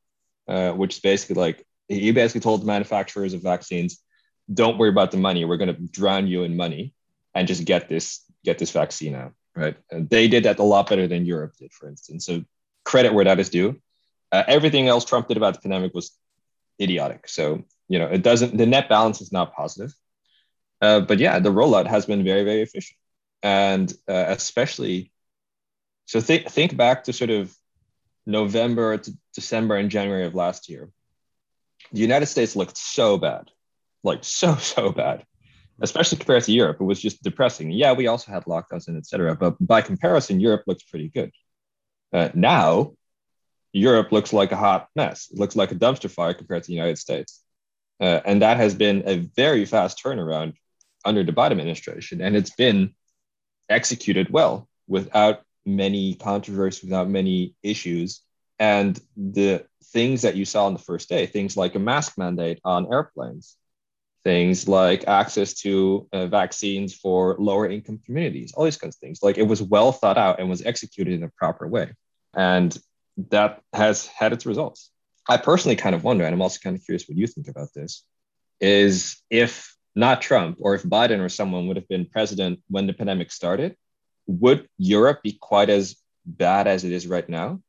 uh, 0.48 0.72
which 0.72 0.96
is 0.96 1.02
basically 1.02 1.36
like 1.36 1.66
he 1.88 2.12
basically 2.12 2.42
told 2.42 2.62
the 2.62 2.66
manufacturers 2.66 3.34
of 3.34 3.42
vaccines, 3.42 4.02
"Don't 4.54 4.78
worry 4.78 4.90
about 4.90 5.12
the 5.12 5.18
money. 5.18 5.46
We're 5.46 5.58
going 5.58 5.76
to 5.76 5.82
drown 5.82 6.28
you 6.28 6.44
in 6.44 6.58
money, 6.58 6.94
and 7.34 7.48
just 7.48 7.66
get 7.66 7.88
this 7.88 8.22
get 8.44 8.58
this 8.58 8.72
vaccine 8.72 9.16
out." 9.16 9.34
Right? 9.56 9.78
And 9.90 10.10
they 10.10 10.28
did 10.28 10.44
that 10.44 10.60
a 10.60 10.64
lot 10.64 10.90
better 10.90 11.08
than 11.08 11.26
Europe 11.26 11.54
did, 11.58 11.72
for 11.72 11.88
instance. 11.88 12.26
So 12.26 12.44
credit 12.84 13.14
where 13.14 13.26
that 13.26 13.40
is 13.40 13.50
due. 13.50 13.82
Uh, 14.32 14.44
everything 14.48 14.88
else 14.88 15.06
Trump 15.06 15.28
did 15.28 15.38
about 15.38 15.54
the 15.54 15.62
pandemic 15.62 15.94
was 15.94 16.12
idiotic. 16.82 17.28
So, 17.28 17.64
you 17.88 18.00
know, 18.00 18.08
it 18.08 18.24
doesn't, 18.24 18.58
the 18.58 18.66
net 18.66 18.90
balance 18.90 19.22
is 19.22 19.32
not 19.32 19.54
positive. 19.54 19.94
Uh, 20.82 21.00
but 21.00 21.20
yeah, 21.20 21.40
the 21.40 21.52
rollout 21.52 21.88
has 21.88 22.06
been 22.06 22.24
very, 22.24 22.44
very 22.44 22.62
efficient. 22.62 22.98
And 23.44 23.92
uh, 24.10 24.26
especially, 24.28 25.12
so 26.06 26.20
think, 26.20 26.50
think 26.50 26.76
back 26.76 27.06
to 27.06 27.14
sort 27.14 27.30
of 27.30 27.56
November 28.26 28.98
to 28.98 29.14
December 29.34 29.76
and 29.76 29.90
January 29.90 30.26
of 30.26 30.36
last 30.36 30.70
year. 30.70 30.90
The 31.92 32.02
United 32.02 32.26
States 32.26 32.56
looked 32.56 32.78
so 32.78 33.18
bad, 33.18 33.52
like 34.04 34.24
so, 34.24 34.56
so 34.74 34.92
bad, 34.92 35.24
especially 35.82 36.18
compared 36.18 36.44
to 36.44 36.52
Europe. 36.52 36.78
It 36.80 36.86
was 36.86 37.02
just 37.02 37.24
depressing. 37.24 37.72
Yeah, 37.72 37.94
we 37.94 38.08
also 38.08 38.32
had 38.32 38.46
lockdowns 38.46 38.88
and 38.88 38.98
etc. 38.98 39.36
But 39.36 39.56
by 39.60 39.82
comparison, 39.82 40.40
Europe 40.40 40.64
looks 40.66 40.84
pretty 40.84 41.10
good. 41.10 41.32
Uh, 42.12 42.30
now 42.34 42.94
Europe 43.74 44.12
looks 44.12 44.32
like 44.34 44.52
a 44.52 44.58
hot 44.58 44.88
mess. 44.96 45.30
It 45.32 45.38
looks 45.38 45.56
like 45.56 45.72
a 45.72 45.76
dumpster 45.76 46.10
fire 46.10 46.34
compared 46.34 46.64
to 46.64 46.68
the 46.68 46.76
United 46.76 46.98
States. 46.98 47.45
Uh, 48.00 48.20
and 48.26 48.42
that 48.42 48.58
has 48.58 48.74
been 48.74 49.04
a 49.06 49.18
very 49.36 49.66
fast 49.66 50.04
turnaround 50.04 50.54
under 51.04 51.24
the 51.24 51.32
Biden 51.32 51.52
administration. 51.52 52.22
And 52.22 52.36
it's 52.36 52.56
been 52.56 52.94
executed 53.70 54.30
well 54.30 54.68
without 54.88 55.42
many 55.66 56.16
controversies, 56.16 56.84
without 56.84 57.10
many 57.10 57.56
issues. 57.64 58.22
And 58.60 59.00
the 59.16 59.66
things 59.86 60.24
that 60.24 60.36
you 60.36 60.46
saw 60.46 60.66
on 60.66 60.74
the 60.74 60.80
first 60.80 61.10
day, 61.10 61.26
things 61.26 61.56
like 61.56 61.76
a 61.76 61.80
mask 61.80 62.18
mandate 62.18 62.60
on 62.64 62.92
airplanes, 62.92 63.56
things 64.24 64.68
like 64.68 65.08
access 65.08 65.54
to 65.54 66.08
uh, 66.12 66.28
vaccines 66.28 66.94
for 66.94 67.36
lower 67.40 67.70
income 67.70 68.00
communities, 68.06 68.54
all 68.54 68.66
these 68.66 68.78
kinds 68.78 68.96
of 68.96 69.00
things. 69.00 69.20
Like 69.22 69.38
it 69.38 69.48
was 69.48 69.62
well 69.62 69.92
thought 69.92 70.18
out 70.18 70.40
and 70.40 70.50
was 70.50 70.66
executed 70.66 71.14
in 71.14 71.24
a 71.24 71.30
proper 71.30 71.68
way. 71.68 71.94
And 72.34 72.78
that 73.30 73.62
has 73.72 74.08
had 74.08 74.34
its 74.34 74.46
results. 74.46 74.92
I 75.28 75.38
personally 75.38 75.76
kind 75.76 75.96
of 75.96 76.04
wonder, 76.04 76.24
and 76.24 76.34
I'm 76.34 76.42
also 76.42 76.60
kind 76.62 76.76
of 76.76 76.84
curious 76.84 77.08
what 77.08 77.18
you 77.18 77.28
think 77.28 77.48
about 77.48 77.70
this, 77.74 78.04
is 78.60 79.22
if 79.30 79.76
not 79.96 80.22
Trump 80.22 80.58
or 80.60 80.76
if 80.76 80.84
Biden 80.84 81.20
or 81.20 81.30
someone 81.30 81.68
would 81.68 81.78
have 81.78 81.88
been 81.88 82.06
president 82.06 82.60
when 82.70 82.86
the 82.86 82.94
pandemic 82.94 83.32
started, 83.32 83.76
would 84.28 84.68
Europe 84.78 85.24
be 85.24 85.34
quite 85.34 85.70
as 85.70 85.96
bad 86.26 86.68
as 86.68 86.84
it 86.84 86.92
is 86.92 87.08
right 87.08 87.28
now? 87.28 87.62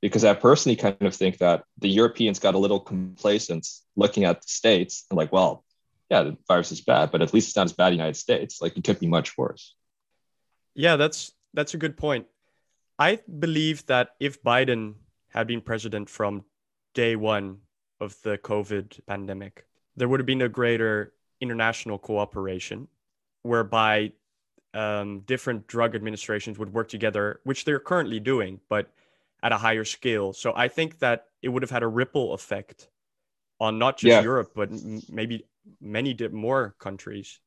Because 0.00 0.24
I 0.24 0.34
personally 0.34 0.76
kind 0.76 0.96
of 1.00 1.14
think 1.14 1.38
that 1.38 1.64
the 1.78 1.88
Europeans 1.88 2.38
got 2.38 2.54
a 2.54 2.58
little 2.58 2.80
complacent 2.80 3.66
looking 3.96 4.24
at 4.24 4.42
the 4.42 4.48
States 4.48 5.06
and 5.10 5.16
like, 5.16 5.32
well, 5.32 5.64
yeah, 6.10 6.22
the 6.22 6.36
virus 6.46 6.72
is 6.72 6.82
bad, 6.82 7.10
but 7.10 7.22
at 7.22 7.32
least 7.32 7.48
it's 7.48 7.56
not 7.56 7.66
as 7.66 7.72
bad 7.72 7.88
in 7.88 7.92
the 7.94 7.96
United 7.96 8.18
States. 8.18 8.60
Like 8.60 8.76
it 8.76 8.84
could 8.84 9.00
be 9.00 9.06
much 9.06 9.38
worse. 9.38 9.74
Yeah, 10.74 10.96
that's 10.96 11.32
that's 11.54 11.72
a 11.72 11.78
good 11.78 11.96
point. 11.96 12.26
I 12.98 13.20
believe 13.38 13.86
that 13.86 14.10
if 14.20 14.42
Biden 14.42 14.94
had 15.28 15.46
been 15.46 15.60
president 15.60 16.10
from 16.10 16.44
day 16.94 17.16
one 17.16 17.58
of 18.00 18.16
the 18.22 18.38
COVID 18.38 19.00
pandemic, 19.06 19.66
there 19.96 20.08
would 20.08 20.20
have 20.20 20.26
been 20.26 20.42
a 20.42 20.48
greater 20.48 21.12
international 21.40 21.98
cooperation 21.98 22.88
whereby 23.42 24.12
um, 24.72 25.20
different 25.20 25.66
drug 25.66 25.94
administrations 25.94 26.58
would 26.58 26.72
work 26.72 26.88
together, 26.88 27.40
which 27.44 27.64
they're 27.64 27.78
currently 27.78 28.18
doing, 28.18 28.60
but 28.68 28.90
at 29.42 29.52
a 29.52 29.58
higher 29.58 29.84
scale. 29.84 30.32
So 30.32 30.52
I 30.56 30.68
think 30.68 30.98
that 31.00 31.26
it 31.42 31.48
would 31.48 31.62
have 31.62 31.70
had 31.70 31.82
a 31.82 31.86
ripple 31.86 32.32
effect 32.32 32.88
on 33.60 33.78
not 33.78 33.98
just 33.98 34.10
yeah. 34.10 34.22
Europe, 34.22 34.52
but 34.54 34.70
maybe 35.08 35.46
many 35.80 36.16
more 36.32 36.74
countries. 36.78 37.38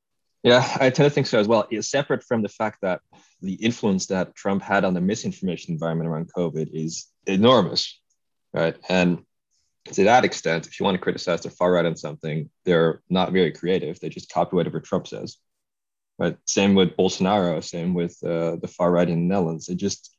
Yeah, 0.44 0.66
I 0.76 0.90
tend 0.90 1.08
to 1.08 1.10
think 1.10 1.28
so 1.28 1.40
as 1.40 1.48
well. 1.48 1.68
It's 1.70 1.90
separate 1.90 2.24
from 2.24 2.42
the 2.42 2.50
fact 2.50 2.80
that 2.82 3.02
the 3.42 3.56
influence 3.56 4.06
that 4.08 4.36
Trump 4.36 4.62
had 4.62 4.86
on 4.86 4.94
the 4.94 5.02
misinformation 5.02 5.74
environment 5.74 6.10
around 6.10 6.32
COVID 6.34 6.70
is 6.72 7.08
enormous, 7.26 8.00
right? 8.54 8.78
And 8.88 9.24
to 9.94 10.04
that 10.06 10.26
extent, 10.26 10.68
if 10.68 10.80
you 10.80 10.84
want 10.84 10.96
to 10.96 11.02
criticize 11.02 11.42
the 11.42 11.50
far 11.50 11.72
right 11.72 11.86
on 11.86 11.96
something, 11.96 12.50
they're 12.66 13.02
not 13.10 13.32
very 13.32 13.52
creative. 13.52 14.00
They 14.00 14.10
just 14.10 14.32
copy 14.32 14.56
whatever 14.56 14.80
Trump 14.80 15.08
says. 15.08 15.38
Right. 16.20 16.38
Same 16.46 16.74
with 16.74 16.98
Bolsonaro. 16.98 17.64
Same 17.64 17.94
with 17.94 18.18
uh, 18.24 18.56
the 18.56 18.68
far 18.68 18.92
right 18.92 19.08
in 19.08 19.28
the 19.28 19.34
Netherlands. 19.36 19.70
It 19.70 19.76
just 19.76 20.16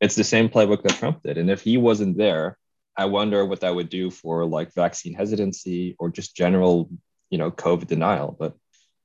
it's 0.00 0.14
the 0.14 0.24
same 0.24 0.48
playbook 0.48 0.82
that 0.82 0.94
Trump 0.96 1.22
did. 1.22 1.38
And 1.38 1.50
if 1.50 1.62
he 1.62 1.76
wasn't 1.76 2.16
there, 2.16 2.58
I 2.96 3.06
wonder 3.06 3.44
what 3.44 3.60
that 3.60 3.74
would 3.74 3.90
do 3.90 4.10
for 4.10 4.46
like 4.46 4.72
vaccine 4.74 5.14
hesitancy 5.14 5.96
or 5.98 6.10
just 6.10 6.36
general, 6.36 6.90
you 7.30 7.38
know, 7.38 7.50
COVID 7.50 7.86
denial. 7.86 8.34
But 8.38 8.54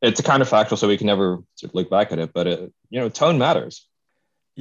it's 0.02 0.20
a 0.20 0.24
kind 0.24 0.42
of 0.42 0.50
factual, 0.50 0.78
so 0.78 0.88
we 0.88 0.98
can 0.98 1.08
never 1.08 1.44
sort 1.56 1.72
of 1.72 1.76
look 1.76 1.90
back 1.90 2.12
at 2.12 2.20
it. 2.20 2.32
But 2.34 2.48
it, 2.48 2.74
you 2.90 3.00
know, 3.00 3.10
tone 3.10 3.38
matters. 3.38 3.88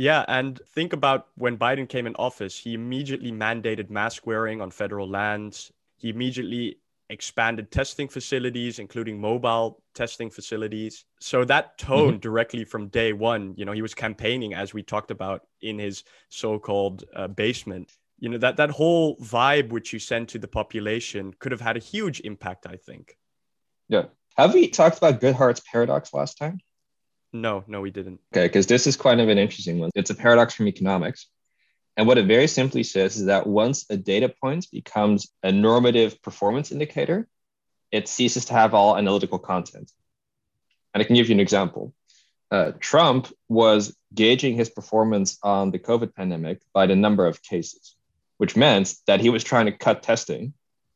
Yeah, 0.01 0.25
and 0.29 0.59
think 0.67 0.95
about 0.95 1.27
when 1.35 1.59
Biden 1.59 1.87
came 1.87 2.07
in 2.07 2.15
office, 2.15 2.57
he 2.57 2.73
immediately 2.73 3.31
mandated 3.31 3.91
mask 3.91 4.27
wearing 4.27 4.63
on 4.63 4.71
federal 4.71 5.07
lands. 5.07 5.71
He 5.99 6.09
immediately 6.09 6.79
expanded 7.11 7.71
testing 7.71 8.09
facilities, 8.09 8.79
including 8.79 9.21
mobile 9.21 9.83
testing 9.95 10.31
facilities. 10.31 11.05
So 11.21 11.45
that 11.45 11.77
tone 11.77 12.13
mm-hmm. 12.13 12.21
directly 12.21 12.65
from 12.65 12.89
day 12.89 13.13
one, 13.13 13.53
you 13.59 13.67
know, 13.67 13.73
he 13.73 13.83
was 13.83 13.93
campaigning 13.93 14.55
as 14.55 14.73
we 14.73 14.83
talked 14.83 15.11
about 15.11 15.43
in 15.61 15.79
his 15.79 16.05
so-called 16.31 17.05
uh, 17.15 17.29
basement. 17.29 17.93
You 18.21 18.31
know, 18.31 18.39
that 18.39 18.57
that 18.57 18.71
whole 18.71 19.19
vibe 19.19 19.69
which 19.69 19.93
you 19.93 19.99
sent 19.99 20.31
to 20.31 20.39
the 20.39 20.49
population 20.49 21.35
could 21.41 21.53
have 21.53 21.61
had 21.61 21.77
a 21.77 21.81
huge 21.81 22.21
impact, 22.21 22.67
I 22.67 22.77
think. 22.77 23.19
Yeah. 23.91 24.05
Have 24.39 24.55
we 24.55 24.69
talked 24.69 24.97
about 24.97 25.21
Goodhart's 25.21 25.61
paradox 25.71 26.15
last 26.15 26.39
time? 26.39 26.61
No, 27.33 27.65
no, 27.67 27.81
we 27.81 27.91
didn't. 27.91 28.21
Okay, 28.35 28.47
because 28.47 28.67
this 28.67 28.87
is 28.87 28.97
kind 28.97 29.21
of 29.21 29.29
an 29.29 29.39
interesting 29.39 29.79
one. 29.79 29.91
It's 29.95 30.11
a 30.11 30.15
paradox 30.15 30.55
from 30.55 30.69
economics. 30.69 31.27
And 31.97 32.07
what 32.07 32.19
it 32.19 32.27
very 32.27 32.47
simply 32.47 32.83
says 32.83 33.17
is 33.17 33.27
that 33.27 33.47
once 33.47 33.87
a 33.91 33.97
data 33.97 34.29
point 34.29 34.67
becomes 34.73 35.29
a 35.43 35.53
normative 35.53 36.23
performance 36.23 36.73
indicator, 36.73 37.29
it 37.93 38.09
ceases 38.09 38.47
to 38.47 38.55
have 38.55 38.75
all 38.75 38.97
analytical 38.97 39.39
content. 39.39 39.91
And 40.95 41.03
I 41.03 41.05
can 41.05 41.17
give 41.17 41.29
you 41.29 41.35
an 41.35 41.41
example. 41.41 41.95
Uh, 42.51 42.73
Trump 42.81 43.29
was 43.49 43.97
gauging 44.13 44.57
his 44.57 44.71
performance 44.71 45.39
on 45.43 45.71
the 45.71 45.79
COVID 45.79 46.15
pandemic 46.15 46.61
by 46.73 46.87
the 46.87 46.97
number 46.97 47.27
of 47.27 47.43
cases, 47.43 47.95
which 48.39 48.57
meant 48.57 48.95
that 49.07 49.21
he 49.21 49.31
was 49.31 49.45
trying 49.45 49.67
to 49.67 49.73
cut 49.73 50.03
testing 50.03 50.53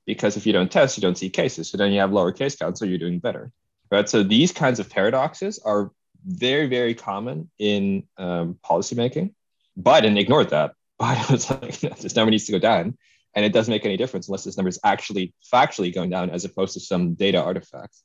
because 0.07 0.37
if 0.37 0.47
you 0.47 0.53
don't 0.53 0.71
test, 0.71 0.97
you 0.97 1.01
don't 1.01 1.17
see 1.17 1.31
cases. 1.31 1.71
So 1.71 1.79
then 1.79 1.93
you 1.93 2.01
have 2.01 2.13
lower 2.13 2.33
case 2.33 2.57
counts, 2.57 2.81
so 2.81 2.87
you're 2.87 2.99
doing 2.99 3.21
better. 3.21 3.53
Right. 3.91 4.09
So 4.09 4.23
these 4.23 4.53
kinds 4.53 4.81
of 4.81 4.91
paradoxes 4.91 5.61
are 5.65 5.93
very, 6.25 6.67
very 6.67 6.95
common 6.95 7.51
in 7.59 8.05
um, 8.17 8.59
policymaking. 8.65 9.35
Biden 9.79 10.19
ignored 10.19 10.51
that. 10.51 10.73
Biden 11.01 11.31
was 11.31 11.51
like, 11.51 11.79
this 12.01 12.17
number 12.17 12.31
needs 12.31 12.47
to 12.47 12.53
go 12.53 12.59
down. 12.59 12.97
And 13.35 13.45
it 13.45 13.53
doesn't 13.53 13.73
make 13.73 13.85
any 13.85 13.97
difference 13.97 14.29
unless 14.29 14.45
this 14.45 14.57
number 14.57 14.69
is 14.69 14.79
actually 14.85 15.35
factually 15.53 15.93
going 15.93 16.11
down 16.11 16.31
as 16.31 16.45
opposed 16.45 16.75
to 16.75 16.81
some 16.81 17.15
data 17.15 17.43
artifact. 17.43 17.97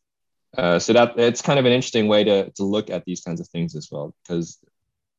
Uh, 0.58 0.80
so 0.80 0.94
that 0.94 1.20
it's 1.20 1.44
kind 1.44 1.60
of 1.60 1.66
an 1.66 1.72
interesting 1.72 2.08
way 2.08 2.24
to, 2.24 2.50
to 2.52 2.64
look 2.64 2.90
at 2.90 3.06
these 3.06 3.22
kinds 3.22 3.40
of 3.40 3.48
things 3.50 3.76
as 3.76 3.90
well, 3.92 4.16
because, 4.24 4.58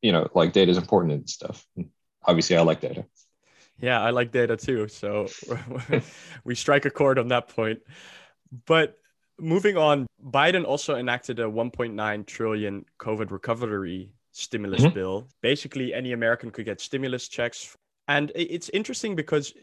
you 0.03 0.11
know, 0.11 0.29
like 0.35 0.53
data 0.53 0.73
is 0.73 0.79
important 0.79 1.13
in 1.13 1.27
stuff. 1.29 1.65
Obviously, 2.25 2.57
I 2.57 2.63
like 2.63 2.81
data. 2.81 3.05
Yeah, 3.81 4.03
I 4.03 4.11
like 4.11 4.33
data 4.33 4.57
too. 4.57 4.89
So 4.89 5.29
we 6.45 6.57
strike 6.57 6.85
a 6.85 6.91
chord 6.91 7.19
on 7.19 7.29
that 7.29 7.49
point. 7.49 7.81
But 8.67 8.99
moving 9.41 9.77
on, 9.77 10.07
Biden 10.25 10.65
also 10.65 10.97
enacted 10.97 11.39
a 11.39 11.45
1.9 11.45 12.27
trillion 12.27 12.85
COVID 12.99 13.31
recovery 13.31 14.11
stimulus 14.33 14.83
mm-hmm. 14.83 14.95
bill. 14.95 15.29
Basically, 15.43 15.93
any 15.95 16.13
American 16.13 16.51
could 16.51 16.65
get 16.65 16.81
stimulus 16.81 17.29
checks. 17.29 17.77
And 18.09 18.33
it's 18.35 18.69
interesting 18.71 19.15
because 19.15 19.55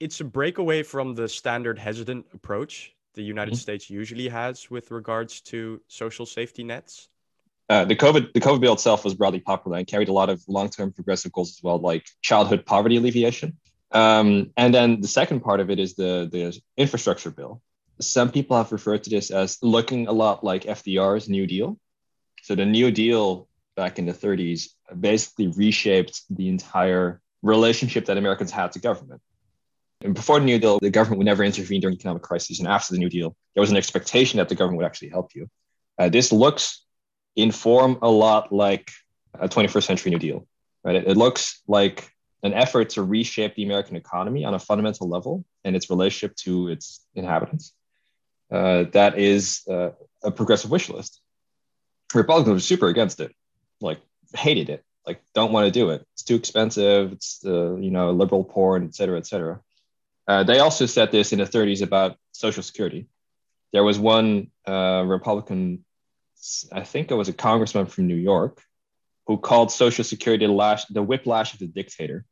it's 0.00 0.20
a 0.20 0.24
breakaway 0.24 0.82
from 0.82 1.14
the 1.14 1.28
standard 1.28 1.78
hesitant 1.78 2.26
approach 2.34 2.94
the 3.14 3.22
United 3.22 3.52
mm-hmm. 3.52 3.58
States 3.58 3.88
usually 3.88 4.28
has 4.28 4.70
with 4.70 4.90
regards 4.90 5.40
to 5.42 5.80
social 5.88 6.26
safety 6.26 6.64
nets. 6.64 7.08
Uh, 7.70 7.84
the 7.84 7.96
COVID 7.96 8.32
the 8.34 8.40
COVID 8.40 8.60
bill 8.60 8.74
itself 8.74 9.04
was 9.04 9.14
broadly 9.14 9.40
popular 9.40 9.78
and 9.78 9.86
carried 9.86 10.08
a 10.08 10.12
lot 10.12 10.28
of 10.28 10.42
long 10.48 10.68
term 10.68 10.92
progressive 10.92 11.32
goals 11.32 11.50
as 11.50 11.62
well, 11.62 11.78
like 11.78 12.04
childhood 12.20 12.66
poverty 12.66 12.96
alleviation. 12.96 13.56
Um, 13.92 14.50
and 14.56 14.74
then 14.74 15.00
the 15.00 15.08
second 15.08 15.40
part 15.40 15.60
of 15.60 15.70
it 15.70 15.78
is 15.78 15.94
the 15.94 16.28
the 16.30 16.60
infrastructure 16.76 17.30
bill, 17.30 17.62
some 18.00 18.30
people 18.30 18.56
have 18.56 18.72
referred 18.72 19.04
to 19.04 19.10
this 19.10 19.30
as 19.30 19.58
looking 19.62 20.08
a 20.08 20.12
lot 20.12 20.42
like 20.42 20.64
FDR's 20.64 21.28
New 21.28 21.46
Deal. 21.46 21.78
So 22.42 22.54
the 22.54 22.66
New 22.66 22.90
Deal 22.90 23.48
back 23.76 23.98
in 23.98 24.06
the 24.06 24.12
30s 24.12 24.68
basically 24.98 25.48
reshaped 25.48 26.22
the 26.30 26.48
entire 26.48 27.20
relationship 27.42 28.06
that 28.06 28.18
Americans 28.18 28.50
had 28.50 28.72
to 28.72 28.78
government. 28.78 29.20
And 30.02 30.14
before 30.14 30.38
the 30.38 30.44
New 30.44 30.58
Deal, 30.58 30.78
the 30.80 30.90
government 30.90 31.18
would 31.18 31.26
never 31.26 31.44
intervene 31.44 31.80
during 31.80 31.96
economic 31.96 32.22
crises. 32.22 32.58
And 32.58 32.68
after 32.68 32.92
the 32.92 32.98
New 32.98 33.08
Deal, 33.08 33.36
there 33.54 33.60
was 33.60 33.70
an 33.70 33.76
expectation 33.76 34.38
that 34.38 34.48
the 34.48 34.54
government 34.54 34.78
would 34.78 34.86
actually 34.86 35.10
help 35.10 35.34
you. 35.34 35.48
Uh, 35.98 36.08
this 36.08 36.32
looks 36.32 36.84
in 37.36 37.50
form 37.50 37.98
a 38.02 38.10
lot 38.10 38.52
like 38.52 38.90
a 39.34 39.48
21st 39.48 39.84
century 39.84 40.10
New 40.10 40.18
Deal, 40.18 40.46
right? 40.82 40.96
It, 40.96 41.08
it 41.08 41.16
looks 41.16 41.62
like 41.66 42.10
an 42.42 42.52
effort 42.52 42.90
to 42.90 43.02
reshape 43.02 43.54
the 43.54 43.64
American 43.64 43.96
economy 43.96 44.44
on 44.44 44.52
a 44.52 44.58
fundamental 44.58 45.08
level 45.08 45.44
and 45.64 45.74
its 45.74 45.88
relationship 45.88 46.36
to 46.36 46.68
its 46.68 47.00
inhabitants 47.14 47.72
uh, 48.54 48.84
that 48.92 49.18
is 49.18 49.62
uh, 49.68 49.90
a 50.22 50.30
progressive 50.30 50.70
wish 50.70 50.88
list. 50.88 51.20
Republicans 52.14 52.54
were 52.54 52.60
super 52.60 52.86
against 52.86 53.18
it, 53.18 53.34
like 53.80 54.00
hated 54.32 54.70
it, 54.70 54.84
like 55.04 55.20
don't 55.34 55.52
want 55.52 55.66
to 55.66 55.72
do 55.72 55.90
it. 55.90 56.06
It's 56.12 56.22
too 56.22 56.36
expensive. 56.36 57.12
It's 57.12 57.44
uh, 57.44 57.74
you 57.74 57.90
know 57.90 58.12
liberal 58.12 58.44
porn, 58.44 58.84
et 58.84 58.94
cetera, 58.94 59.18
et 59.18 59.26
cetera. 59.26 59.60
Uh, 60.28 60.44
they 60.44 60.60
also 60.60 60.86
said 60.86 61.10
this 61.10 61.32
in 61.32 61.40
the 61.40 61.44
30s 61.44 61.82
about 61.82 62.16
Social 62.30 62.62
Security. 62.62 63.08
There 63.72 63.82
was 63.82 63.98
one 63.98 64.52
uh, 64.66 65.02
Republican, 65.04 65.84
I 66.72 66.84
think 66.84 67.10
it 67.10 67.14
was 67.14 67.28
a 67.28 67.32
congressman 67.32 67.86
from 67.86 68.06
New 68.06 68.14
York, 68.14 68.62
who 69.26 69.36
called 69.36 69.72
Social 69.72 70.04
Security 70.04 70.46
the, 70.46 70.52
lash, 70.52 70.84
the 70.86 71.02
whiplash 71.02 71.52
of 71.52 71.58
the 71.58 71.66
dictator, 71.66 72.24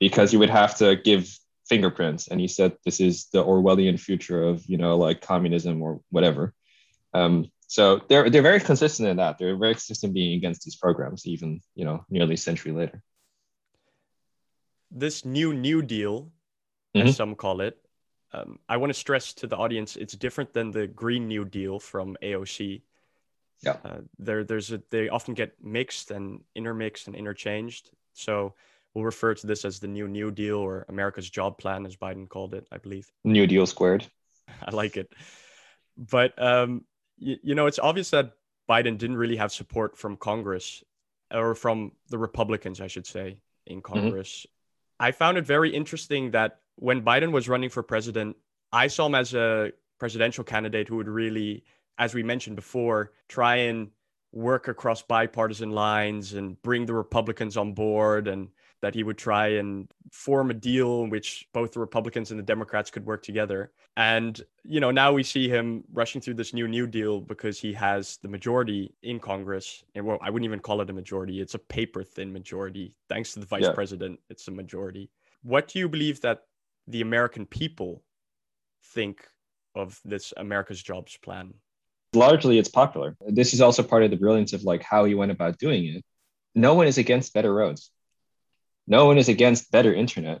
because 0.00 0.32
you 0.32 0.40
would 0.40 0.50
have 0.50 0.76
to 0.78 0.96
give 0.96 1.38
fingerprints 1.68 2.28
and 2.28 2.40
he 2.40 2.48
said 2.48 2.76
this 2.84 3.00
is 3.00 3.26
the 3.32 3.42
orwellian 3.42 3.98
future 3.98 4.42
of 4.42 4.64
you 4.66 4.76
know 4.76 4.96
like 4.96 5.20
communism 5.20 5.82
or 5.82 6.00
whatever. 6.10 6.54
Um, 7.14 7.50
so 7.66 8.00
they're 8.08 8.30
they're 8.30 8.42
very 8.42 8.60
consistent 8.60 9.08
in 9.08 9.18
that. 9.18 9.38
They're 9.38 9.56
very 9.56 9.74
consistent 9.74 10.14
being 10.14 10.34
against 10.36 10.62
these 10.64 10.76
programs 10.76 11.26
even 11.26 11.60
you 11.74 11.84
know 11.84 12.04
nearly 12.08 12.34
a 12.34 12.38
century 12.38 12.72
later. 12.72 13.02
This 14.90 15.24
new 15.24 15.52
new 15.52 15.82
deal 15.82 16.32
mm-hmm. 16.96 17.08
as 17.08 17.16
some 17.16 17.34
call 17.34 17.60
it 17.60 17.76
um, 18.32 18.58
i 18.68 18.76
want 18.76 18.90
to 18.90 18.98
stress 18.98 19.34
to 19.34 19.46
the 19.46 19.56
audience 19.56 19.96
it's 19.96 20.14
different 20.14 20.52
than 20.52 20.70
the 20.70 20.86
green 20.86 21.28
new 21.28 21.44
deal 21.44 21.78
from 21.78 22.16
aoc 22.22 22.80
yeah. 23.62 23.76
Uh, 23.84 23.98
there 24.18 24.44
there's 24.44 24.70
a 24.70 24.80
they 24.90 25.08
often 25.08 25.34
get 25.34 25.54
mixed 25.62 26.10
and 26.10 26.42
intermixed 26.54 27.06
and 27.06 27.16
interchanged. 27.16 27.90
So 28.12 28.54
we'll 28.94 29.04
refer 29.04 29.34
to 29.34 29.46
this 29.46 29.64
as 29.64 29.78
the 29.78 29.88
new 29.88 30.08
New 30.08 30.30
Deal 30.30 30.56
or 30.56 30.86
America's 30.88 31.28
job 31.28 31.58
plan, 31.58 31.86
as 31.86 31.96
Biden 31.96 32.28
called 32.28 32.54
it, 32.54 32.66
I 32.72 32.78
believe. 32.78 33.10
New 33.24 33.46
Deal 33.46 33.66
squared. 33.66 34.06
I 34.62 34.70
like 34.70 34.96
it. 34.96 35.12
But, 35.96 36.40
um, 36.40 36.84
you, 37.18 37.36
you 37.42 37.54
know, 37.54 37.66
it's 37.66 37.78
obvious 37.78 38.10
that 38.10 38.32
Biden 38.68 38.98
didn't 38.98 39.16
really 39.16 39.36
have 39.36 39.52
support 39.52 39.96
from 39.96 40.16
Congress 40.16 40.82
or 41.32 41.54
from 41.54 41.92
the 42.08 42.18
Republicans, 42.18 42.80
I 42.80 42.86
should 42.86 43.06
say, 43.06 43.38
in 43.66 43.82
mm-hmm. 43.82 43.92
Congress 43.92 44.46
I 45.00 45.12
found 45.12 45.38
it 45.38 45.46
very 45.46 45.70
interesting 45.70 46.32
that 46.32 46.60
when 46.76 47.02
Biden 47.02 47.32
was 47.32 47.48
running 47.48 47.70
for 47.70 47.82
president, 47.82 48.36
I 48.72 48.88
saw 48.88 49.06
him 49.06 49.14
as 49.14 49.34
a 49.34 49.72
presidential 49.98 50.44
candidate 50.44 50.88
who 50.88 50.96
would 50.96 51.08
really, 51.08 51.64
as 51.98 52.14
we 52.14 52.22
mentioned 52.22 52.56
before, 52.56 53.12
try 53.28 53.56
and 53.56 53.90
work 54.32 54.68
across 54.68 55.02
bipartisan 55.02 55.70
lines 55.70 56.34
and 56.34 56.60
bring 56.62 56.86
the 56.86 56.94
Republicans 56.94 57.56
on 57.56 57.72
board 57.72 58.28
and 58.28 58.48
that 58.80 58.94
he 58.94 59.02
would 59.02 59.18
try 59.18 59.48
and 59.48 59.90
form 60.12 60.50
a 60.50 60.54
deal 60.54 61.02
in 61.02 61.10
which 61.10 61.48
both 61.52 61.72
the 61.72 61.80
Republicans 61.80 62.30
and 62.30 62.38
the 62.38 62.44
Democrats 62.44 62.90
could 62.90 63.04
work 63.04 63.22
together. 63.22 63.72
And, 63.96 64.40
you 64.62 64.78
know, 64.80 64.90
now 64.90 65.12
we 65.12 65.22
see 65.22 65.48
him 65.48 65.82
rushing 65.92 66.20
through 66.20 66.34
this 66.34 66.54
new 66.54 66.68
New 66.68 66.86
Deal 66.86 67.20
because 67.20 67.58
he 67.58 67.72
has 67.72 68.18
the 68.22 68.28
majority 68.28 68.94
in 69.02 69.18
Congress. 69.18 69.82
And 69.94 70.06
well, 70.06 70.18
I 70.22 70.30
wouldn't 70.30 70.46
even 70.46 70.60
call 70.60 70.80
it 70.80 70.90
a 70.90 70.92
majority, 70.92 71.40
it's 71.40 71.54
a 71.54 71.58
paper 71.58 72.04
thin 72.04 72.32
majority. 72.32 72.94
Thanks 73.08 73.34
to 73.34 73.40
the 73.40 73.46
vice 73.46 73.64
yeah. 73.64 73.72
president, 73.72 74.20
it's 74.30 74.46
a 74.48 74.52
majority. 74.52 75.10
What 75.42 75.68
do 75.68 75.78
you 75.78 75.88
believe 75.88 76.20
that 76.20 76.42
the 76.86 77.00
American 77.00 77.46
people 77.46 78.02
think 78.92 79.26
of 79.74 80.00
this 80.04 80.32
America's 80.36 80.82
Jobs 80.82 81.16
plan? 81.16 81.54
Largely, 82.14 82.58
it's 82.58 82.70
popular. 82.70 83.16
This 83.26 83.52
is 83.52 83.60
also 83.60 83.82
part 83.82 84.02
of 84.02 84.10
the 84.10 84.16
brilliance 84.16 84.52
of 84.52 84.62
like 84.62 84.82
how 84.82 85.04
he 85.04 85.14
went 85.14 85.30
about 85.30 85.58
doing 85.58 85.84
it. 85.86 86.04
No 86.54 86.74
one 86.74 86.86
is 86.86 86.98
against 86.98 87.34
better 87.34 87.52
roads. 87.52 87.90
No 88.88 89.04
one 89.04 89.18
is 89.18 89.28
against 89.28 89.70
better 89.70 89.92
internet. 89.94 90.40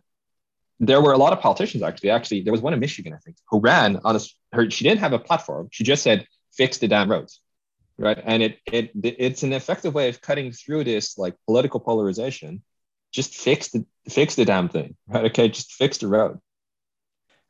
There 0.80 1.00
were 1.02 1.12
a 1.12 1.18
lot 1.18 1.32
of 1.32 1.40
politicians 1.40 1.82
actually. 1.82 2.10
Actually, 2.10 2.42
there 2.42 2.52
was 2.52 2.62
one 2.62 2.72
in 2.72 2.80
Michigan, 2.80 3.12
I 3.12 3.18
think, 3.18 3.36
who 3.50 3.60
ran 3.60 4.00
on 4.04 4.16
a. 4.16 4.20
Her, 4.52 4.70
she 4.70 4.84
didn't 4.84 5.00
have 5.00 5.12
a 5.12 5.18
platform. 5.18 5.68
She 5.70 5.84
just 5.84 6.02
said, 6.02 6.26
"Fix 6.52 6.78
the 6.78 6.88
damn 6.88 7.10
roads," 7.10 7.40
right? 7.98 8.18
And 8.24 8.42
it 8.42 8.58
it 8.72 8.90
it's 8.94 9.42
an 9.42 9.52
effective 9.52 9.92
way 9.92 10.08
of 10.08 10.20
cutting 10.20 10.52
through 10.52 10.84
this 10.84 11.18
like 11.18 11.34
political 11.46 11.80
polarization. 11.80 12.62
Just 13.12 13.36
fix 13.36 13.68
the 13.68 13.84
fix 14.08 14.34
the 14.34 14.44
damn 14.44 14.68
thing, 14.68 14.96
right? 15.08 15.26
Okay, 15.26 15.48
just 15.48 15.72
fix 15.72 15.98
the 15.98 16.08
road. 16.08 16.38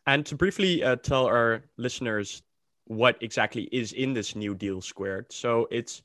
And 0.07 0.25
to 0.26 0.37
briefly 0.37 0.83
uh, 0.83 0.97
tell 0.97 1.26
our 1.26 1.64
listeners 1.76 2.43
what 2.87 3.19
exactly 3.21 3.69
is 3.71 3.93
in 3.93 4.14
this 4.14 4.35
New 4.35 4.55
Deal 4.55 4.81
squared. 4.81 5.31
So 5.31 5.69
it's 5.71 6.02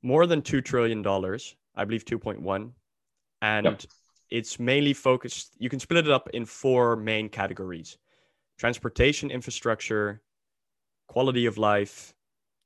more 0.00 0.26
than 0.26 0.42
$2 0.42 0.64
trillion, 0.64 1.04
I 1.74 1.84
believe 1.84 2.04
2.1. 2.04 2.70
And 3.42 3.64
yep. 3.64 3.82
It's 4.30 4.58
mainly 4.58 4.92
focused, 4.92 5.54
you 5.58 5.68
can 5.68 5.80
split 5.80 6.06
it 6.06 6.10
up 6.10 6.28
in 6.32 6.44
four 6.44 6.96
main 6.96 7.28
categories 7.28 7.98
transportation 8.58 9.30
infrastructure, 9.30 10.22
quality 11.08 11.44
of 11.44 11.58
life, 11.58 12.14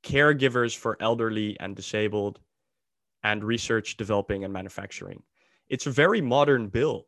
caregivers 0.03 0.75
for 0.75 0.97
elderly 1.01 1.59
and 1.59 1.75
disabled, 1.75 2.39
and 3.23 3.43
research, 3.43 3.97
developing, 3.97 4.43
and 4.43 4.53
manufacturing. 4.53 5.21
It's 5.67 5.87
a 5.87 5.91
very 5.91 6.21
modern 6.21 6.69
bill. 6.69 7.07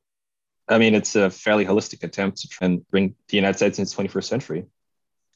I 0.67 0.77
mean, 0.77 0.95
it's 0.95 1.15
a 1.15 1.29
fairly 1.29 1.65
holistic 1.65 2.03
attempt 2.03 2.39
to 2.41 2.47
try 2.47 2.67
and 2.67 2.87
bring 2.89 3.15
the 3.29 3.37
United 3.37 3.57
States 3.57 3.79
into 3.79 3.95
the 3.95 4.03
21st 4.03 4.23
century. 4.25 4.65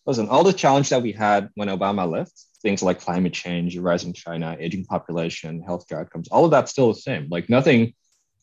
Listen, 0.06 0.30
all 0.30 0.44
the 0.44 0.54
challenge 0.54 0.90
that 0.90 1.02
we 1.02 1.12
had 1.12 1.50
when 1.56 1.68
Obama 1.68 2.10
left, 2.10 2.34
things 2.62 2.82
like 2.82 3.02
climate 3.02 3.34
change, 3.34 3.78
rising 3.78 4.14
China, 4.14 4.56
aging 4.58 4.86
population, 4.86 5.64
healthcare 5.68 6.00
outcomes, 6.00 6.30
all 6.30 6.46
of 6.46 6.52
that's 6.52 6.72
still 6.72 6.94
the 6.94 7.00
same. 7.00 7.28
Like 7.30 7.50
nothing 7.50 7.94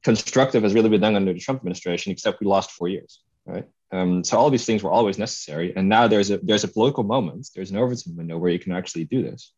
constructive 0.04 0.62
has 0.62 0.74
really 0.74 0.90
been 0.90 1.00
done 1.00 1.16
under 1.16 1.32
the 1.32 1.40
Trump 1.40 1.60
administration, 1.60 2.12
except 2.12 2.40
we 2.40 2.46
lost 2.46 2.70
four 2.72 2.88
years, 2.88 3.20
right? 3.46 3.66
Um, 3.90 4.22
so 4.22 4.38
all 4.38 4.50
these 4.50 4.66
things 4.66 4.82
were 4.82 4.90
always 4.90 5.18
necessary, 5.18 5.72
and 5.74 5.88
now 5.88 6.06
there's 6.08 6.30
a 6.30 6.38
there's 6.38 6.64
a 6.64 6.68
political 6.68 7.04
moment, 7.04 7.48
there's 7.54 7.70
an 7.70 7.78
Overton 7.78 8.16
window 8.16 8.38
where 8.38 8.50
you 8.50 8.58
can 8.58 8.72
actually 8.72 9.04
do 9.04 9.22
this, 9.22 9.52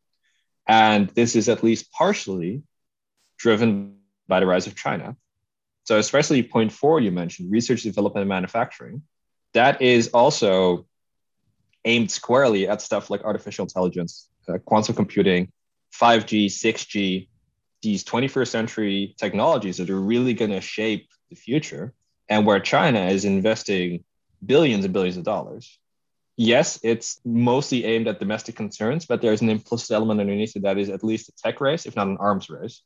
and 0.66 1.08
this 1.10 1.36
is 1.36 1.48
at 1.48 1.62
least 1.62 1.90
partially 1.92 2.62
driven 3.38 3.96
by 4.28 4.40
the 4.40 4.46
rise 4.46 4.66
of 4.66 4.76
China, 4.76 5.16
so 5.84 5.98
especially 5.98 6.42
point 6.42 6.72
four 6.72 7.00
you 7.00 7.12
mentioned, 7.12 7.50
research, 7.50 7.82
development, 7.82 8.22
and 8.22 8.28
manufacturing, 8.28 9.02
that 9.54 9.80
is 9.80 10.08
also 10.08 10.86
aimed 11.84 12.10
squarely 12.10 12.68
at 12.68 12.82
stuff 12.82 13.08
like 13.08 13.22
artificial 13.24 13.64
intelligence, 13.64 14.28
uh, 14.48 14.58
quantum 14.58 14.94
computing, 14.94 15.50
5G, 15.94 16.46
6G, 16.46 17.28
these 17.82 18.04
21st 18.04 18.48
century 18.48 19.14
technologies 19.18 19.76
that 19.78 19.90
are 19.90 20.00
really 20.00 20.34
going 20.34 20.50
to 20.50 20.60
shape 20.60 21.08
the 21.30 21.36
future, 21.36 21.92
and 22.28 22.46
where 22.46 22.60
China 22.60 23.06
is 23.06 23.24
investing 23.24 24.04
billions 24.44 24.84
and 24.84 24.94
billions 24.94 25.16
of 25.16 25.24
dollars. 25.24 25.78
Yes, 26.36 26.78
it's 26.82 27.20
mostly 27.24 27.84
aimed 27.84 28.08
at 28.08 28.18
domestic 28.18 28.56
concerns, 28.56 29.06
but 29.06 29.22
there's 29.22 29.40
an 29.40 29.48
implicit 29.48 29.92
element 29.92 30.20
underneath 30.20 30.54
it 30.54 30.62
that 30.62 30.76
is 30.76 30.90
at 30.90 31.02
least 31.02 31.30
a 31.30 31.32
tech 31.32 31.60
race, 31.60 31.86
if 31.86 31.96
not 31.96 32.08
an 32.08 32.18
arms 32.18 32.50
race. 32.50 32.82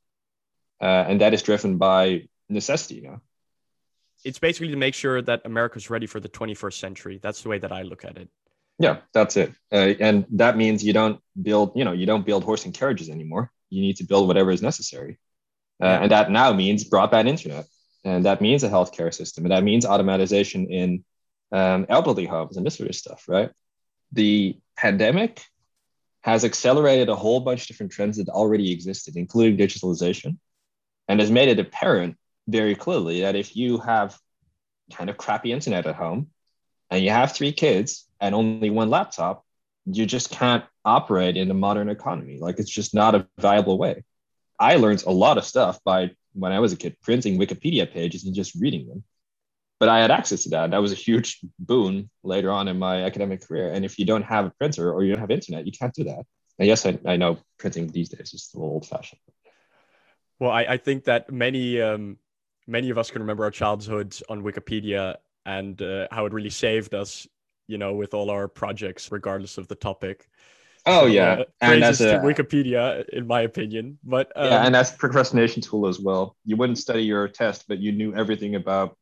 Uh, 0.81 1.05
and 1.09 1.21
that 1.21 1.35
is 1.35 1.43
driven 1.43 1.77
by 1.77 2.23
necessity 2.51 2.97
you 2.97 3.03
know 3.03 3.21
it's 4.25 4.39
basically 4.39 4.69
to 4.69 4.77
make 4.77 4.95
sure 4.95 5.23
that 5.23 5.41
america's 5.45 5.89
ready 5.89 6.07
for 6.07 6.21
the 6.21 6.29
21st 6.29 6.75
century 6.75 7.19
that's 7.23 7.43
the 7.43 7.49
way 7.49 7.59
that 7.59 7.73
i 7.73 7.83
look 7.83 8.05
at 8.05 8.19
it 8.19 8.29
yeah 8.79 8.99
that's 9.13 9.37
it 9.37 9.53
uh, 9.73 9.95
and 10.01 10.27
that 10.31 10.57
means 10.57 10.85
you 10.85 10.93
don't 10.93 11.21
build 11.41 11.73
you 11.75 11.85
know 11.85 11.93
you 11.93 12.07
don't 12.07 12.27
build 12.27 12.45
horse 12.45 12.65
and 12.65 12.75
carriages 12.75 13.09
anymore 13.09 13.51
you 13.71 13.81
need 13.81 13.97
to 13.97 14.05
build 14.05 14.29
whatever 14.29 14.51
is 14.51 14.63
necessary. 14.63 15.19
Uh, 15.81 16.01
and 16.03 16.11
that 16.11 16.31
now 16.31 16.53
means 16.53 16.89
broadband 16.89 17.29
internet. 17.29 17.67
And 18.05 18.25
that 18.25 18.41
means 18.41 18.65
a 18.65 18.69
healthcare 18.69 19.13
system. 19.13 19.45
And 19.45 19.53
that 19.53 19.65
means 19.65 19.87
automatization 19.87 20.69
in 20.69 21.05
um, 21.53 21.87
elderly 21.89 22.27
homes 22.27 22.57
and 22.57 22.65
this 22.65 22.77
sort 22.77 22.89
of 22.89 22.97
stuff 22.97 23.25
right? 23.29 23.51
The 24.13 24.57
pandemic 24.77 25.43
has 26.23 26.45
accelerated 26.45 27.09
a 27.09 27.17
whole 27.17 27.41
bunch 27.41 27.63
of 27.63 27.69
different 27.69 27.93
trends 27.93 28.19
that 28.19 28.29
already 28.29 28.73
existed 28.73 29.17
including 29.17 29.57
digitalization. 29.57 30.39
And 31.09 31.19
has 31.19 31.31
made 31.31 31.49
it 31.49 31.59
apparent 31.59 32.17
very 32.47 32.75
clearly 32.75 33.23
that 33.23 33.35
if 33.35 33.57
you 33.57 33.79
have 33.79 34.17
kind 34.93 35.11
of 35.11 35.17
crappy 35.17 35.53
internet 35.53 35.87
at 35.87 35.97
home 35.97 36.29
and 36.91 37.03
you 37.03 37.11
have 37.11 37.33
three 37.33 37.53
kids 37.53 38.07
and 38.21 38.35
only 38.35 38.71
one 38.71 38.91
laptop, 38.91 39.45
you 39.87 40.07
just 40.07 40.31
can't 40.31 40.65
operate 40.85 41.37
in 41.37 41.51
a 41.51 41.55
modern 41.55 41.89
economy. 41.89 42.39
Like 42.39 42.59
it's 42.59 42.71
just 42.71 42.95
not 42.95 43.15
a 43.15 43.27
viable 43.39 43.79
way. 43.79 44.05
I 44.59 44.77
learned 44.77 45.05
a 45.07 45.13
lot 45.13 45.39
of 45.39 45.45
stuff 45.45 45.79
by 45.85 46.11
when 46.35 46.53
I 46.53 46.61
was 46.61 46.73
a 46.73 46.77
kid 46.77 46.97
printing 47.03 47.39
Wikipedia 47.39 47.91
pages 47.91 48.25
and 48.25 48.35
just 48.35 48.55
reading 48.55 48.89
them. 48.89 49.05
But 49.79 49.89
I 49.89 50.01
had 50.01 50.11
access 50.11 50.43
to 50.45 50.51
that. 50.51 50.71
That 50.71 50.83
was 50.83 50.93
a 50.93 50.97
huge 50.97 51.41
boon 51.59 52.11
later 52.23 52.51
on 52.51 52.69
in 52.69 52.79
my 52.79 53.05
academic 53.05 53.47
career. 53.47 53.73
And 53.73 53.85
if 53.85 53.99
you 53.99 54.05
don't 54.05 54.23
have 54.23 54.45
a 54.45 54.51
printer 54.51 54.93
or 54.93 55.03
you 55.03 55.13
don't 55.13 55.21
have 55.21 55.31
internet, 55.31 55.65
you 55.65 55.73
can't 55.73 55.95
do 55.95 56.05
that. 56.05 56.27
And 56.59 56.69
yes, 56.69 56.85
I, 56.85 56.99
I 57.07 57.17
know 57.17 57.39
printing 57.59 57.89
these 57.89 58.11
days 58.11 58.35
is 58.35 58.51
a 58.55 58.59
little 58.59 58.75
old 58.75 58.87
fashioned. 58.87 59.21
Well, 60.39 60.51
I, 60.51 60.63
I 60.63 60.77
think 60.77 61.05
that 61.05 61.33
many 61.33 61.81
um, 61.81 62.19
many 62.67 62.91
of 62.91 62.99
us 62.99 63.11
can 63.11 63.23
remember 63.23 63.45
our 63.45 63.51
childhoods 63.51 64.23
on 64.29 64.43
Wikipedia 64.43 65.17
and 65.47 65.81
uh, 65.81 66.07
how 66.11 66.27
it 66.27 66.33
really 66.33 66.51
saved 66.51 66.95
us, 66.95 67.27
you 67.67 67.79
know, 67.79 67.95
with 67.95 68.13
all 68.13 68.31
our 68.31 68.49
projects, 68.49 69.11
regardless 69.11 69.59
of 69.59 69.69
the 69.69 69.75
topic. 69.75 70.29
Oh 70.91 71.03
so, 71.03 71.07
yeah, 71.07 71.33
uh, 71.33 71.45
and 71.61 71.85
as 71.85 72.01
a, 72.01 72.19
Wikipedia, 72.19 73.09
in 73.11 73.27
my 73.27 73.43
opinion. 73.43 73.99
But 74.05 74.33
um, 74.37 74.47
yeah, 74.47 74.67
and 74.67 74.75
that's 74.75 74.91
procrastination 74.91 75.63
tool 75.63 75.87
as 75.87 76.01
well. 76.01 76.37
You 76.45 76.57
wouldn't 76.57 76.79
study 76.79 77.03
your 77.05 77.29
test, 77.29 77.67
but 77.69 77.79
you 77.79 77.93
knew 77.93 78.15
everything 78.15 78.55
about, 78.55 78.97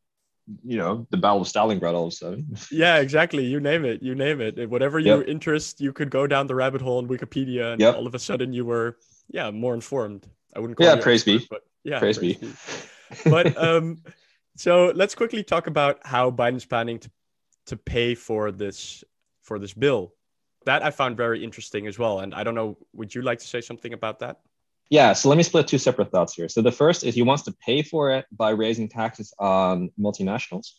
you 0.63 0.77
know, 0.77 1.07
the 1.09 1.17
Battle 1.17 1.41
of 1.41 1.47
Stalingrad 1.47 1.93
all 1.93 2.07
of 2.07 2.13
a 2.13 2.15
sudden. 2.15 2.55
yeah, 2.71 2.97
exactly. 2.97 3.45
You 3.45 3.59
name 3.59 3.85
it. 3.85 4.03
You 4.03 4.15
name 4.15 4.41
it. 4.41 4.69
Whatever 4.69 4.99
your 4.99 5.19
yep. 5.19 5.27
interest, 5.27 5.81
you 5.81 5.93
could 5.93 6.09
go 6.09 6.27
down 6.27 6.47
the 6.47 6.55
rabbit 6.55 6.81
hole 6.81 6.99
in 6.99 7.07
Wikipedia, 7.07 7.73
and 7.73 7.81
yep. 7.81 7.95
all 7.95 8.07
of 8.07 8.15
a 8.15 8.19
sudden 8.19 8.53
you 8.53 8.65
were, 8.65 8.97
yeah, 9.29 9.51
more 9.51 9.73
informed. 9.73 10.27
I 10.55 10.59
wouldn't. 10.59 10.77
call 10.77 10.87
yeah, 10.87 10.95
praise 11.01 11.27
expert, 11.27 11.39
be. 11.39 11.47
But 11.49 11.61
yeah, 11.83 11.99
praise, 11.99 12.17
praise 12.17 12.37
be. 12.37 12.47
be 12.47 12.53
but 13.29 13.57
um, 13.57 13.97
so 14.55 14.91
let's 14.95 15.15
quickly 15.15 15.43
talk 15.43 15.67
about 15.67 15.99
how 16.03 16.31
Biden's 16.31 16.65
planning 16.65 16.99
to 16.99 17.11
to 17.67 17.77
pay 17.77 18.15
for 18.15 18.51
this 18.51 19.03
for 19.41 19.59
this 19.59 19.73
bill. 19.73 20.13
That 20.69 20.83
I 20.83 20.91
found 20.91 21.17
very 21.17 21.43
interesting 21.43 21.87
as 21.87 21.97
well. 21.97 22.19
And 22.19 22.31
I 22.31 22.43
don't 22.43 22.53
know, 22.53 22.77
would 22.93 23.15
you 23.15 23.23
like 23.23 23.39
to 23.39 23.47
say 23.47 23.59
something 23.59 23.91
about 23.91 24.19
that? 24.19 24.39
Yeah, 24.91 25.13
so 25.13 25.27
let 25.27 25.35
me 25.35 25.41
split 25.41 25.67
two 25.67 25.79
separate 25.79 26.11
thoughts 26.11 26.35
here. 26.35 26.47
So 26.47 26.61
the 26.61 26.71
first 26.71 27.03
is 27.03 27.15
he 27.15 27.23
wants 27.23 27.41
to 27.45 27.51
pay 27.53 27.81
for 27.81 28.11
it 28.11 28.27
by 28.31 28.51
raising 28.51 28.87
taxes 28.87 29.33
on 29.39 29.89
multinationals, 29.99 30.73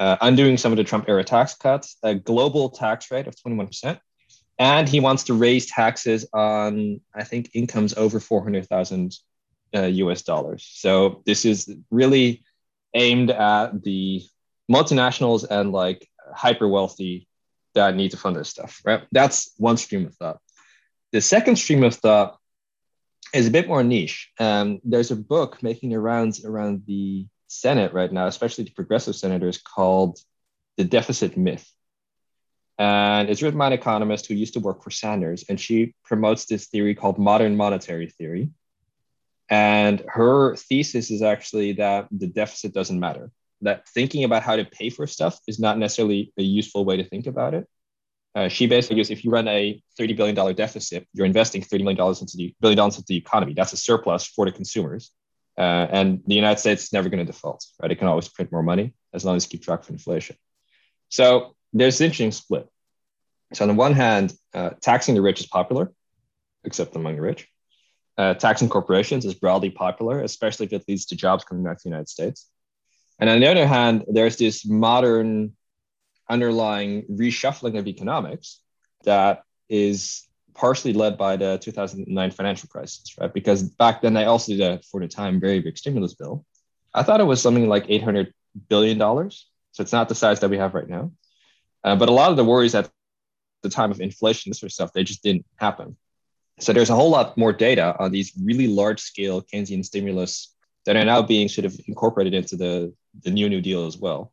uh, 0.00 0.16
undoing 0.20 0.56
some 0.56 0.72
of 0.72 0.78
the 0.78 0.82
Trump 0.82 1.04
era 1.06 1.22
tax 1.22 1.54
cuts, 1.54 1.96
a 2.02 2.16
global 2.16 2.70
tax 2.70 3.12
rate 3.12 3.28
of 3.28 3.36
21%, 3.36 4.00
and 4.58 4.88
he 4.88 4.98
wants 4.98 5.22
to 5.24 5.34
raise 5.34 5.66
taxes 5.66 6.26
on, 6.32 7.00
I 7.14 7.22
think, 7.22 7.50
incomes 7.54 7.94
over 7.94 8.18
400,000 8.18 9.16
uh, 9.76 9.82
US 9.82 10.22
dollars. 10.22 10.68
So 10.72 11.22
this 11.24 11.44
is 11.44 11.72
really 11.92 12.42
aimed 12.94 13.30
at 13.30 13.80
the 13.80 14.22
multinationals 14.68 15.46
and 15.48 15.70
like 15.70 16.08
hyper 16.34 16.66
wealthy 16.66 17.28
that 17.74 17.96
need 17.96 18.10
to 18.12 18.16
fund 18.16 18.36
this 18.36 18.48
stuff, 18.48 18.80
right? 18.84 19.02
That's 19.12 19.52
one 19.56 19.76
stream 19.76 20.06
of 20.06 20.14
thought. 20.14 20.40
The 21.12 21.20
second 21.20 21.56
stream 21.56 21.84
of 21.84 21.94
thought 21.94 22.38
is 23.32 23.46
a 23.46 23.50
bit 23.50 23.68
more 23.68 23.82
niche. 23.82 24.30
Um, 24.38 24.80
there's 24.84 25.10
a 25.10 25.16
book 25.16 25.62
making 25.62 25.90
the 25.90 26.00
rounds 26.00 26.44
around 26.44 26.82
the 26.86 27.26
Senate 27.48 27.92
right 27.92 28.12
now, 28.12 28.26
especially 28.26 28.64
the 28.64 28.70
progressive 28.70 29.16
senators, 29.16 29.58
called 29.58 30.18
The 30.76 30.84
Deficit 30.84 31.36
Myth. 31.36 31.68
And 32.78 33.28
it's 33.30 33.42
written 33.42 33.58
by 33.58 33.68
an 33.68 33.72
economist 33.72 34.26
who 34.26 34.34
used 34.34 34.54
to 34.54 34.60
work 34.60 34.82
for 34.82 34.90
Sanders, 34.90 35.44
and 35.48 35.60
she 35.60 35.94
promotes 36.04 36.46
this 36.46 36.66
theory 36.66 36.94
called 36.94 37.18
modern 37.18 37.56
monetary 37.56 38.08
theory, 38.08 38.50
and 39.48 40.02
her 40.08 40.56
thesis 40.56 41.10
is 41.10 41.22
actually 41.22 41.74
that 41.74 42.08
the 42.10 42.26
deficit 42.26 42.72
doesn't 42.72 42.98
matter, 42.98 43.30
that 43.64 43.88
thinking 43.88 44.24
about 44.24 44.42
how 44.42 44.56
to 44.56 44.64
pay 44.64 44.90
for 44.90 45.06
stuff 45.06 45.38
is 45.46 45.58
not 45.58 45.78
necessarily 45.78 46.32
a 46.38 46.42
useful 46.42 46.84
way 46.84 46.96
to 46.96 47.04
think 47.04 47.26
about 47.26 47.54
it. 47.54 47.68
Uh, 48.34 48.48
she 48.48 48.66
basically 48.66 48.96
goes, 48.96 49.10
if 49.10 49.24
you 49.24 49.30
run 49.30 49.46
a 49.46 49.80
$30 49.98 50.16
billion 50.16 50.54
deficit, 50.54 51.06
you're 51.12 51.26
investing 51.26 51.62
$30 51.62 51.84
million 51.84 52.00
into 52.20 52.36
the 52.36 52.54
billion 52.60 52.76
dollars 52.76 52.96
into 52.96 53.06
the 53.08 53.16
economy. 53.16 53.54
That's 53.54 53.72
a 53.72 53.76
surplus 53.76 54.26
for 54.26 54.44
the 54.44 54.52
consumers. 54.52 55.10
Uh, 55.56 55.86
and 55.90 56.20
the 56.26 56.34
United 56.34 56.58
States 56.58 56.84
is 56.84 56.92
never 56.92 57.08
going 57.08 57.24
to 57.24 57.32
default, 57.32 57.64
right? 57.80 57.90
It 57.90 57.96
can 57.96 58.08
always 58.08 58.28
print 58.28 58.50
more 58.50 58.62
money 58.62 58.92
as 59.12 59.24
long 59.24 59.36
as 59.36 59.44
you 59.44 59.50
keep 59.50 59.62
track 59.62 59.82
of 59.82 59.90
inflation. 59.90 60.36
So 61.10 61.54
there's 61.72 62.00
an 62.00 62.06
interesting 62.06 62.32
split. 62.32 62.68
So 63.52 63.64
on 63.64 63.68
the 63.68 63.74
one 63.74 63.92
hand, 63.92 64.34
uh, 64.52 64.70
taxing 64.80 65.14
the 65.14 65.22
rich 65.22 65.38
is 65.38 65.46
popular, 65.46 65.92
except 66.64 66.96
among 66.96 67.14
the 67.16 67.22
rich. 67.22 67.46
Uh, 68.18 68.34
taxing 68.34 68.68
corporations 68.68 69.24
is 69.24 69.34
broadly 69.34 69.70
popular, 69.70 70.20
especially 70.22 70.66
if 70.66 70.72
it 70.72 70.84
leads 70.88 71.06
to 71.06 71.16
jobs 71.16 71.44
coming 71.44 71.62
back 71.62 71.76
to 71.78 71.82
the 71.84 71.88
United 71.88 72.08
States. 72.08 72.48
And 73.18 73.30
on 73.30 73.40
the 73.40 73.50
other 73.50 73.66
hand, 73.66 74.04
there's 74.08 74.36
this 74.36 74.66
modern 74.66 75.52
underlying 76.28 77.02
reshuffling 77.10 77.78
of 77.78 77.86
economics 77.86 78.60
that 79.04 79.42
is 79.68 80.26
partially 80.54 80.92
led 80.92 81.18
by 81.18 81.36
the 81.36 81.58
2009 81.58 82.30
financial 82.30 82.68
crisis, 82.68 83.14
right? 83.20 83.32
Because 83.32 83.62
back 83.62 84.02
then 84.02 84.14
they 84.14 84.24
also 84.24 84.52
did 84.52 84.60
a, 84.60 84.80
for 84.90 85.00
the 85.00 85.08
time, 85.08 85.40
very 85.40 85.60
big 85.60 85.76
stimulus 85.76 86.14
bill. 86.14 86.44
I 86.92 87.02
thought 87.02 87.20
it 87.20 87.24
was 87.24 87.42
something 87.42 87.68
like 87.68 87.86
800 87.88 88.32
billion 88.68 88.98
dollars. 88.98 89.46
So 89.72 89.82
it's 89.82 89.92
not 89.92 90.08
the 90.08 90.14
size 90.14 90.40
that 90.40 90.50
we 90.50 90.58
have 90.58 90.74
right 90.74 90.88
now. 90.88 91.10
Uh, 91.82 91.96
but 91.96 92.08
a 92.08 92.12
lot 92.12 92.30
of 92.30 92.36
the 92.36 92.44
worries 92.44 92.74
at 92.74 92.88
the 93.62 93.68
time 93.68 93.90
of 93.90 94.00
inflation, 94.00 94.50
this 94.50 94.60
sort 94.60 94.68
of 94.68 94.74
stuff, 94.74 94.92
they 94.92 95.04
just 95.04 95.22
didn't 95.22 95.44
happen. 95.56 95.96
So 96.60 96.72
there's 96.72 96.90
a 96.90 96.94
whole 96.94 97.10
lot 97.10 97.36
more 97.36 97.52
data 97.52 97.96
on 97.98 98.12
these 98.12 98.32
really 98.40 98.68
large 98.68 99.00
scale 99.00 99.42
Keynesian 99.42 99.84
stimulus 99.84 100.53
that 100.86 100.96
are 100.96 101.04
now 101.04 101.22
being 101.22 101.48
sort 101.48 101.64
of 101.64 101.78
incorporated 101.86 102.34
into 102.34 102.56
the, 102.56 102.92
the 103.22 103.30
new 103.30 103.48
New 103.48 103.60
Deal 103.60 103.86
as 103.86 103.96
well. 103.96 104.32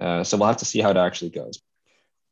Uh, 0.00 0.24
so 0.24 0.36
we'll 0.36 0.48
have 0.48 0.56
to 0.58 0.64
see 0.64 0.80
how 0.80 0.90
it 0.90 0.96
actually 0.96 1.30
goes. 1.30 1.60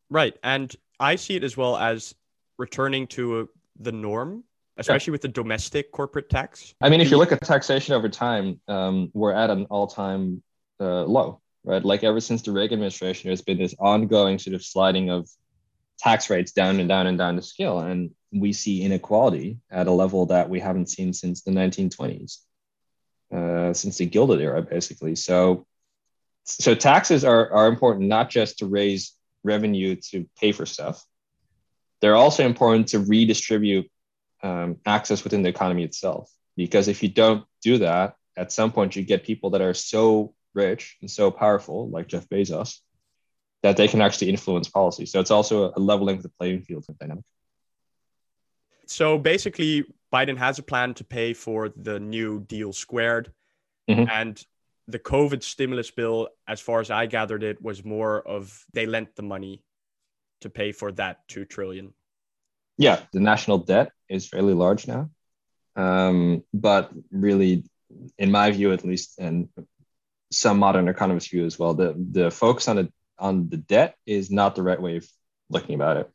Right. 0.09 0.37
And 0.43 0.75
I 0.99 1.17
see 1.17 1.37
it 1.37 1.45
as 1.45 1.57
well 1.57 1.77
as 1.77 2.15
returning 2.59 3.07
to 3.09 3.41
a, 3.41 3.47
the 3.79 3.93
norm, 3.93 4.45
especially 4.77 5.13
yeah. 5.13 5.15
with 5.15 5.23
the 5.23 5.29
domestic 5.29 5.93
corporate 5.93 6.29
tax. 6.29 6.75
I 6.81 6.89
mean, 6.91 7.01
if 7.01 7.11
you 7.11 7.17
look 7.17 7.33
at 7.33 7.41
taxation 7.43 7.95
over 7.95 8.09
time, 8.09 8.61
um, 8.69 9.11
we're 9.15 9.33
at 9.33 9.51
an 9.51 9.67
all 9.71 9.87
time 9.87 10.43
uh, 10.81 11.05
low, 11.05 11.41
right? 11.65 11.85
Like 11.85 12.03
ever 12.03 12.21
since 12.21 12.43
the 12.43 12.53
Reagan 12.53 12.75
administration, 12.75 13.29
there's 13.29 13.43
been 13.43 13.59
this 13.59 13.75
ongoing 13.79 14.39
sort 14.39 14.55
of 14.55 14.65
sliding 14.65 15.11
of 15.11 15.29
tax 15.99 16.29
rates 16.29 16.53
down 16.53 16.81
and 16.81 16.89
down 16.89 17.07
and 17.07 17.19
down 17.19 17.37
the 17.37 17.43
scale. 17.43 17.79
And 17.81 18.11
we 18.33 18.53
see 18.53 18.83
inequality 18.83 19.59
at 19.71 19.87
a 19.87 19.93
level 19.93 20.27
that 20.27 20.49
we 20.49 20.61
haven't 20.61 20.89
seen 20.89 21.13
since 21.13 21.43
the 21.43 21.51
1920s, 21.51 22.39
uh, 23.33 23.73
since 23.73 23.99
the 23.99 24.07
Gilded 24.07 24.41
era, 24.41 24.63
basically. 24.63 25.17
So, 25.17 25.67
so 26.45 26.75
taxes 26.75 27.25
are, 27.25 27.51
are 27.53 27.69
important 27.69 28.09
not 28.09 28.31
just 28.31 28.59
to 28.59 28.67
raise 28.67 29.15
revenue 29.45 29.97
to 30.11 30.29
pay 30.39 30.53
for 30.53 30.67
stuff, 30.67 31.05
they're 32.01 32.17
also 32.17 32.45
important 32.45 32.89
to 32.89 32.99
redistribute 32.99 33.91
um, 34.43 34.77
access 34.87 35.23
within 35.23 35.43
the 35.43 35.49
economy 35.49 35.85
itself. 35.85 36.31
Because 36.57 36.89
if 36.89 37.03
you 37.03 37.09
don't 37.09 37.45
do 37.63 37.79
that, 37.79 38.15
at 38.37 38.53
some 38.53 38.73
point 38.73 38.97
you 38.97 39.03
get 39.03 39.25
people 39.25 39.51
that 39.51 39.61
are 39.61 39.75
so 39.75 40.35
rich 40.55 40.97
and 41.01 41.11
so 41.11 41.31
powerful, 41.31 41.89
like 41.91 42.09
Jeff 42.09 42.29
Bezos, 42.29 42.79
that 43.63 43.77
they 43.77 43.89
can 43.89 44.01
actually 44.01 44.31
influence 44.31 44.69
policy. 44.69 45.07
So 45.07 45.21
it's 45.21 45.31
also 45.31 45.73
a 45.77 45.79
leveling 45.79 46.17
of 46.17 46.23
the 46.23 46.31
playing 46.31 46.63
field 46.63 46.87
dynamic. 46.99 47.25
So 48.87 49.19
basically, 49.19 49.85
Biden 50.13 50.37
has 50.39 50.59
a 50.59 50.63
plan 50.63 50.95
to 50.95 51.05
pay 51.05 51.35
for 51.35 51.69
the 51.69 52.01
new 52.01 52.41
deal 52.41 52.73
squared. 52.73 53.33
Mm-hmm. 53.89 54.11
And 54.11 54.47
the 54.89 54.99
COVID 54.99 55.43
stimulus 55.43 55.91
bill, 55.91 56.29
as 56.49 56.61
far 56.61 56.81
as 56.81 56.91
I 56.91 57.07
gathered 57.07 57.43
it, 57.43 57.63
was 57.63 57.85
more 57.85 58.27
of 58.27 58.65
they 58.73 58.87
lent 58.87 59.15
the 59.17 59.23
money 59.23 59.63
to 60.41 60.51
pay 60.51 60.73
for 60.73 60.93
that 60.93 61.29
two 61.29 61.45
trillion. 61.45 61.93
Yeah, 62.77 63.01
the 63.13 63.21
national 63.21 63.59
debt 63.59 63.93
is 64.09 64.27
fairly 64.27 64.55
large 64.55 64.87
now. 64.87 65.11
Um, 65.77 66.45
but 66.53 66.91
really, 67.11 67.65
in 68.19 68.31
my 68.31 68.51
view 68.51 68.73
at 68.73 68.85
least, 68.85 69.19
and 69.19 69.49
some 70.33 70.59
modern 70.59 70.89
economists' 70.89 71.29
view 71.29 71.45
as 71.45 71.59
well, 71.59 71.75
the, 71.75 71.95
the 71.97 72.31
focus 72.31 72.69
on 72.69 72.77
the 72.77 72.93
on 73.19 73.49
the 73.51 73.59
debt 73.59 73.97
is 74.07 74.31
not 74.31 74.55
the 74.55 74.63
right 74.63 74.81
way 74.81 74.97
of 74.97 75.07
looking 75.51 75.75
about 75.75 75.99
it. 75.99 76.11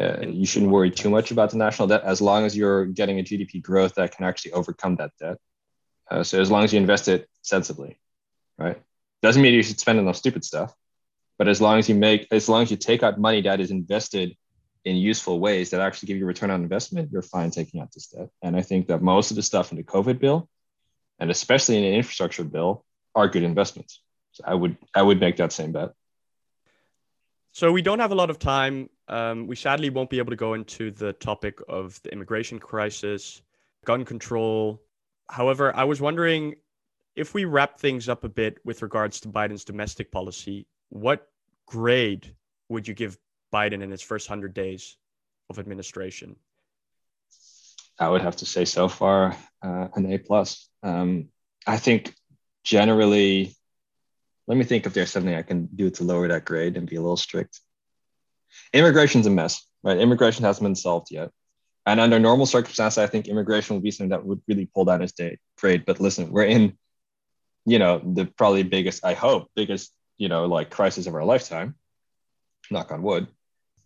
Uh, 0.00 0.26
you 0.26 0.46
shouldn't 0.46 0.70
worry 0.70 0.90
too 0.90 1.10
much 1.10 1.30
about 1.30 1.50
the 1.50 1.58
national 1.58 1.88
debt 1.88 2.02
as 2.04 2.22
long 2.22 2.46
as 2.46 2.56
you're 2.56 2.86
getting 2.86 3.18
a 3.18 3.22
GDP 3.22 3.60
growth 3.60 3.96
that 3.96 4.16
can 4.16 4.24
actually 4.24 4.52
overcome 4.52 4.96
that 4.96 5.10
debt. 5.20 5.36
Uh, 6.10 6.22
so 6.22 6.40
as 6.40 6.50
long 6.50 6.64
as 6.64 6.72
you 6.72 6.80
invest 6.80 7.08
it 7.08 7.28
sensibly, 7.42 8.00
right? 8.56 8.80
Doesn't 9.20 9.42
mean 9.42 9.52
you 9.52 9.62
should 9.62 9.78
spend 9.78 9.98
it 9.98 10.06
on 10.06 10.14
stupid 10.14 10.44
stuff, 10.44 10.74
but 11.38 11.48
as 11.48 11.60
long 11.60 11.78
as 11.78 11.88
you 11.88 11.94
make, 11.94 12.26
as 12.30 12.48
long 12.48 12.62
as 12.62 12.70
you 12.70 12.78
take 12.78 13.02
out 13.02 13.20
money 13.20 13.42
that 13.42 13.60
is 13.60 13.70
invested 13.70 14.36
in 14.84 14.96
useful 14.96 15.38
ways 15.38 15.70
that 15.70 15.80
actually 15.80 16.06
give 16.06 16.16
you 16.16 16.24
return 16.24 16.50
on 16.50 16.62
investment, 16.62 17.10
you're 17.12 17.20
fine 17.22 17.50
taking 17.50 17.80
out 17.80 17.92
this 17.92 18.06
debt. 18.06 18.30
And 18.42 18.56
I 18.56 18.62
think 18.62 18.86
that 18.88 19.02
most 19.02 19.30
of 19.30 19.36
the 19.36 19.42
stuff 19.42 19.70
in 19.70 19.76
the 19.76 19.84
COVID 19.84 20.18
bill, 20.18 20.48
and 21.18 21.30
especially 21.30 21.76
in 21.76 21.84
an 21.84 21.94
infrastructure 21.94 22.44
bill, 22.44 22.84
are 23.14 23.28
good 23.28 23.42
investments. 23.42 24.00
So 24.32 24.44
I 24.46 24.54
would 24.54 24.76
I 24.94 25.02
would 25.02 25.20
make 25.20 25.36
that 25.36 25.52
same 25.52 25.72
bet. 25.72 25.90
So 27.60 27.70
we 27.70 27.82
don't 27.82 27.98
have 27.98 28.10
a 28.10 28.14
lot 28.14 28.30
of 28.30 28.38
time. 28.38 28.88
Um, 29.06 29.46
we 29.46 29.54
sadly 29.54 29.90
won't 29.90 30.08
be 30.08 30.16
able 30.16 30.30
to 30.30 30.36
go 30.36 30.54
into 30.54 30.90
the 30.90 31.12
topic 31.12 31.60
of 31.68 32.00
the 32.02 32.10
immigration 32.10 32.58
crisis, 32.58 33.42
gun 33.84 34.06
control. 34.06 34.80
However, 35.28 35.76
I 35.76 35.84
was 35.84 36.00
wondering 36.00 36.54
if 37.16 37.34
we 37.34 37.44
wrap 37.44 37.78
things 37.78 38.08
up 38.08 38.24
a 38.24 38.30
bit 38.30 38.56
with 38.64 38.80
regards 38.80 39.20
to 39.20 39.28
Biden's 39.28 39.66
domestic 39.66 40.10
policy, 40.10 40.66
what 40.88 41.28
grade 41.66 42.34
would 42.70 42.88
you 42.88 42.94
give 42.94 43.18
Biden 43.52 43.82
in 43.82 43.90
his 43.90 44.00
first 44.00 44.30
100 44.30 44.54
days 44.54 44.96
of 45.50 45.58
administration? 45.58 46.36
I 47.98 48.08
would 48.08 48.22
have 48.22 48.36
to 48.36 48.46
say 48.46 48.64
so 48.64 48.88
far 48.88 49.36
uh, 49.62 49.88
an 49.94 50.10
A 50.10 50.16
plus. 50.16 50.66
Um, 50.82 51.28
I 51.66 51.76
think 51.76 52.14
generally 52.64 53.54
let 54.50 54.56
me 54.56 54.64
think 54.64 54.84
if 54.84 54.94
there's 54.94 55.12
something 55.12 55.32
I 55.32 55.42
can 55.42 55.68
do 55.76 55.90
to 55.90 56.02
lower 56.02 56.26
that 56.26 56.44
grade 56.44 56.76
and 56.76 56.90
be 56.90 56.96
a 56.96 57.00
little 57.00 57.16
strict. 57.16 57.60
Immigration's 58.72 59.28
a 59.28 59.30
mess, 59.30 59.64
right? 59.84 59.96
Immigration 59.96 60.44
hasn't 60.44 60.64
been 60.64 60.74
solved 60.74 61.12
yet. 61.12 61.30
And 61.86 62.00
under 62.00 62.18
normal 62.18 62.46
circumstances, 62.46 62.98
I 62.98 63.06
think 63.06 63.28
immigration 63.28 63.76
would 63.76 63.84
be 63.84 63.92
something 63.92 64.10
that 64.10 64.26
would 64.26 64.42
really 64.48 64.66
pull 64.66 64.86
down 64.86 65.02
his 65.02 65.12
day, 65.12 65.38
grade. 65.56 65.84
But 65.86 66.00
listen, 66.00 66.32
we're 66.32 66.46
in, 66.46 66.76
you 67.64 67.78
know, 67.78 68.00
the 68.04 68.26
probably 68.26 68.64
biggest, 68.64 69.04
I 69.04 69.14
hope, 69.14 69.52
biggest, 69.54 69.92
you 70.18 70.28
know, 70.28 70.46
like 70.46 70.68
crisis 70.68 71.06
of 71.06 71.14
our 71.14 71.24
lifetime, 71.24 71.76
knock 72.72 72.90
on 72.90 73.02
wood. 73.02 73.28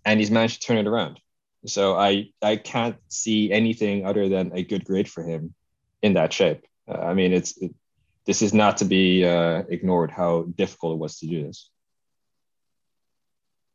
And 0.07 0.19
he's 0.19 0.31
managed 0.31 0.63
to 0.63 0.67
turn 0.67 0.79
it 0.79 0.87
around. 0.87 1.21
So 1.67 1.95
I, 1.95 2.31
I 2.41 2.57
can't 2.57 2.97
see 3.09 3.53
anything 3.53 4.07
other 4.07 4.31
than 4.31 4.53
a 4.55 4.63
good 4.65 4.87
grade 4.87 5.11
for 5.11 5.25
him 5.25 5.55
in 6.01 6.15
that 6.15 6.33
shape. 6.33 6.65
Uh, 6.89 7.01
I 7.01 7.13
mean, 7.13 7.35
it's, 7.35 7.55
it, 7.59 7.75
this 8.27 8.43
is 8.43 8.55
not 8.55 8.79
to 8.79 8.85
be 8.85 9.25
uh, 9.25 9.63
ignored 9.69 10.11
how 10.11 10.45
difficult 10.55 10.95
it 10.95 10.99
was 10.99 11.19
to 11.19 11.27
do 11.27 11.45
this. 11.45 11.71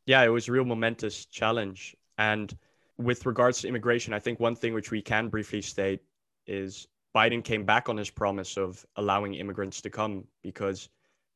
Yeah, 0.06 0.24
it 0.24 0.30
was 0.30 0.48
a 0.48 0.52
real 0.52 0.66
momentous 0.66 1.26
challenge. 1.26 1.96
And 2.18 2.56
with 2.98 3.26
regards 3.26 3.62
to 3.62 3.68
immigration, 3.68 4.14
I 4.14 4.20
think 4.20 4.40
one 4.40 4.56
thing 4.56 4.74
which 4.74 4.92
we 4.92 5.02
can 5.02 5.30
briefly 5.30 5.62
state 5.62 6.02
is 6.48 6.88
Biden 7.16 7.44
came 7.44 7.64
back 7.64 7.90
on 7.90 7.98
his 7.98 8.10
promise 8.10 8.58
of 8.58 8.86
allowing 8.96 9.36
immigrants 9.36 9.82
to 9.82 9.90
come 9.90 10.26
because 10.42 10.90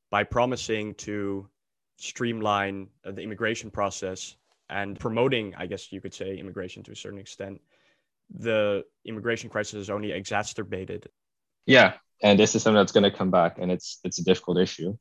by 0.09 0.23
promising 0.23 0.93
to 0.95 1.47
streamline 1.97 2.87
the 3.03 3.21
immigration 3.21 3.69
process 3.71 4.35
and 4.69 4.99
promoting, 4.99 5.53
I 5.55 5.67
guess 5.67 5.91
you 5.91 6.01
could 6.01 6.13
say, 6.13 6.37
immigration 6.37 6.83
to 6.83 6.91
a 6.91 6.95
certain 6.95 7.19
extent, 7.19 7.61
the 8.29 8.83
immigration 9.05 9.49
crisis 9.49 9.75
is 9.75 9.89
only 9.89 10.11
exacerbated. 10.11 11.07
Yeah, 11.65 11.93
and 12.23 12.39
this 12.39 12.55
is 12.55 12.63
something 12.63 12.77
that's 12.77 12.93
going 12.93 13.03
to 13.03 13.11
come 13.11 13.29
back, 13.29 13.57
and 13.59 13.71
it's 13.71 13.99
it's 14.03 14.19
a 14.19 14.23
difficult 14.23 14.57
issue. 14.57 14.97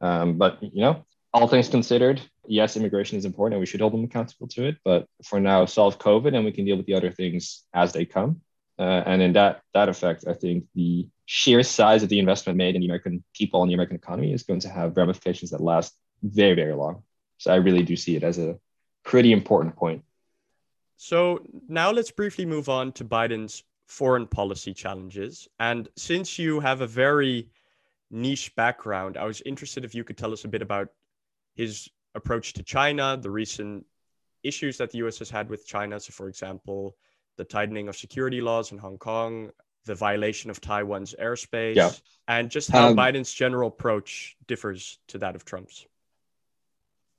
Um, 0.00 0.38
but 0.38 0.60
you 0.62 0.80
know, 0.80 1.04
all 1.32 1.46
things 1.46 1.68
considered, 1.68 2.20
yes, 2.46 2.76
immigration 2.76 3.18
is 3.18 3.24
important, 3.24 3.54
and 3.54 3.60
we 3.60 3.66
should 3.66 3.80
hold 3.80 3.92
them 3.92 4.04
accountable 4.04 4.48
to 4.48 4.64
it. 4.64 4.78
But 4.84 5.06
for 5.24 5.38
now, 5.38 5.66
solve 5.66 5.98
COVID, 5.98 6.34
and 6.34 6.44
we 6.44 6.52
can 6.52 6.64
deal 6.64 6.76
with 6.76 6.86
the 6.86 6.94
other 6.94 7.12
things 7.12 7.64
as 7.72 7.92
they 7.92 8.06
come. 8.06 8.40
Uh, 8.78 9.02
and 9.06 9.22
in 9.22 9.34
that 9.34 9.60
that 9.74 9.90
effect, 9.90 10.24
I 10.26 10.32
think 10.32 10.64
the 10.74 11.08
sheer 11.26 11.62
size 11.62 12.02
of 12.02 12.08
the 12.08 12.18
investment 12.18 12.56
made 12.56 12.74
in 12.74 12.80
the 12.80 12.86
American 12.86 13.22
people 13.34 13.62
and 13.62 13.70
the 13.70 13.74
American 13.74 13.96
economy 13.96 14.32
is 14.32 14.42
going 14.42 14.60
to 14.60 14.68
have 14.68 14.96
ramifications 14.96 15.50
that 15.50 15.60
last 15.60 15.94
very 16.22 16.54
very 16.54 16.74
long. 16.74 17.02
So 17.38 17.52
I 17.52 17.56
really 17.56 17.82
do 17.82 17.96
see 17.96 18.16
it 18.16 18.22
as 18.22 18.38
a 18.38 18.58
pretty 19.04 19.32
important 19.32 19.76
point. 19.76 20.04
So 20.96 21.44
now 21.68 21.90
let's 21.90 22.12
briefly 22.12 22.46
move 22.46 22.68
on 22.68 22.92
to 22.92 23.04
Biden's 23.04 23.64
foreign 23.92 24.26
policy 24.26 24.72
challenges. 24.72 25.48
And 25.60 25.86
since 25.96 26.38
you 26.38 26.60
have 26.60 26.80
a 26.80 26.86
very 26.86 27.50
niche 28.10 28.54
background, 28.56 29.18
I 29.18 29.24
was 29.24 29.42
interested 29.44 29.84
if 29.84 29.94
you 29.94 30.02
could 30.02 30.16
tell 30.16 30.32
us 30.32 30.44
a 30.46 30.48
bit 30.48 30.62
about 30.62 30.88
his 31.54 31.90
approach 32.14 32.54
to 32.54 32.62
China, 32.62 33.18
the 33.20 33.30
recent 33.30 33.84
issues 34.42 34.78
that 34.78 34.90
the 34.92 34.98
US 35.04 35.18
has 35.18 35.28
had 35.28 35.50
with 35.50 35.66
China. 35.66 36.00
So, 36.00 36.10
for 36.12 36.28
example, 36.28 36.96
the 37.36 37.44
tightening 37.44 37.88
of 37.88 37.96
security 37.96 38.40
laws 38.40 38.72
in 38.72 38.78
Hong 38.78 38.96
Kong, 38.96 39.50
the 39.84 39.94
violation 39.94 40.50
of 40.50 40.58
Taiwan's 40.60 41.14
airspace, 41.20 41.76
Yeah. 41.76 41.90
and 42.26 42.50
just 42.50 42.70
how 42.70 42.88
Um, 42.88 42.96
Biden's 42.96 43.32
general 43.32 43.68
approach 43.68 44.36
differs 44.46 44.98
to 45.08 45.18
that 45.18 45.36
of 45.36 45.44
Trump's. 45.44 45.86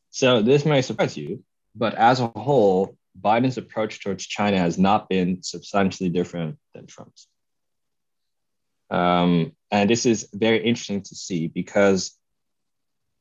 So 0.10 0.42
this 0.42 0.66
may 0.66 0.82
surprise 0.82 1.16
you, 1.18 1.44
but 1.76 1.94
as 1.94 2.20
a 2.20 2.28
whole, 2.28 2.98
Biden's 3.20 3.58
approach 3.58 4.02
towards 4.02 4.26
China 4.26 4.58
has 4.58 4.78
not 4.78 5.10
been 5.10 5.44
substantially 5.44 6.10
different 6.10 6.58
than 6.74 6.88
Trump's. 6.88 7.28
Um, 8.90 9.54
and 9.72 9.90
this 9.90 10.06
is 10.06 10.30
very 10.34 10.64
interesting 10.64 11.02
to 11.02 11.16
see 11.16 11.48
because 11.48 12.16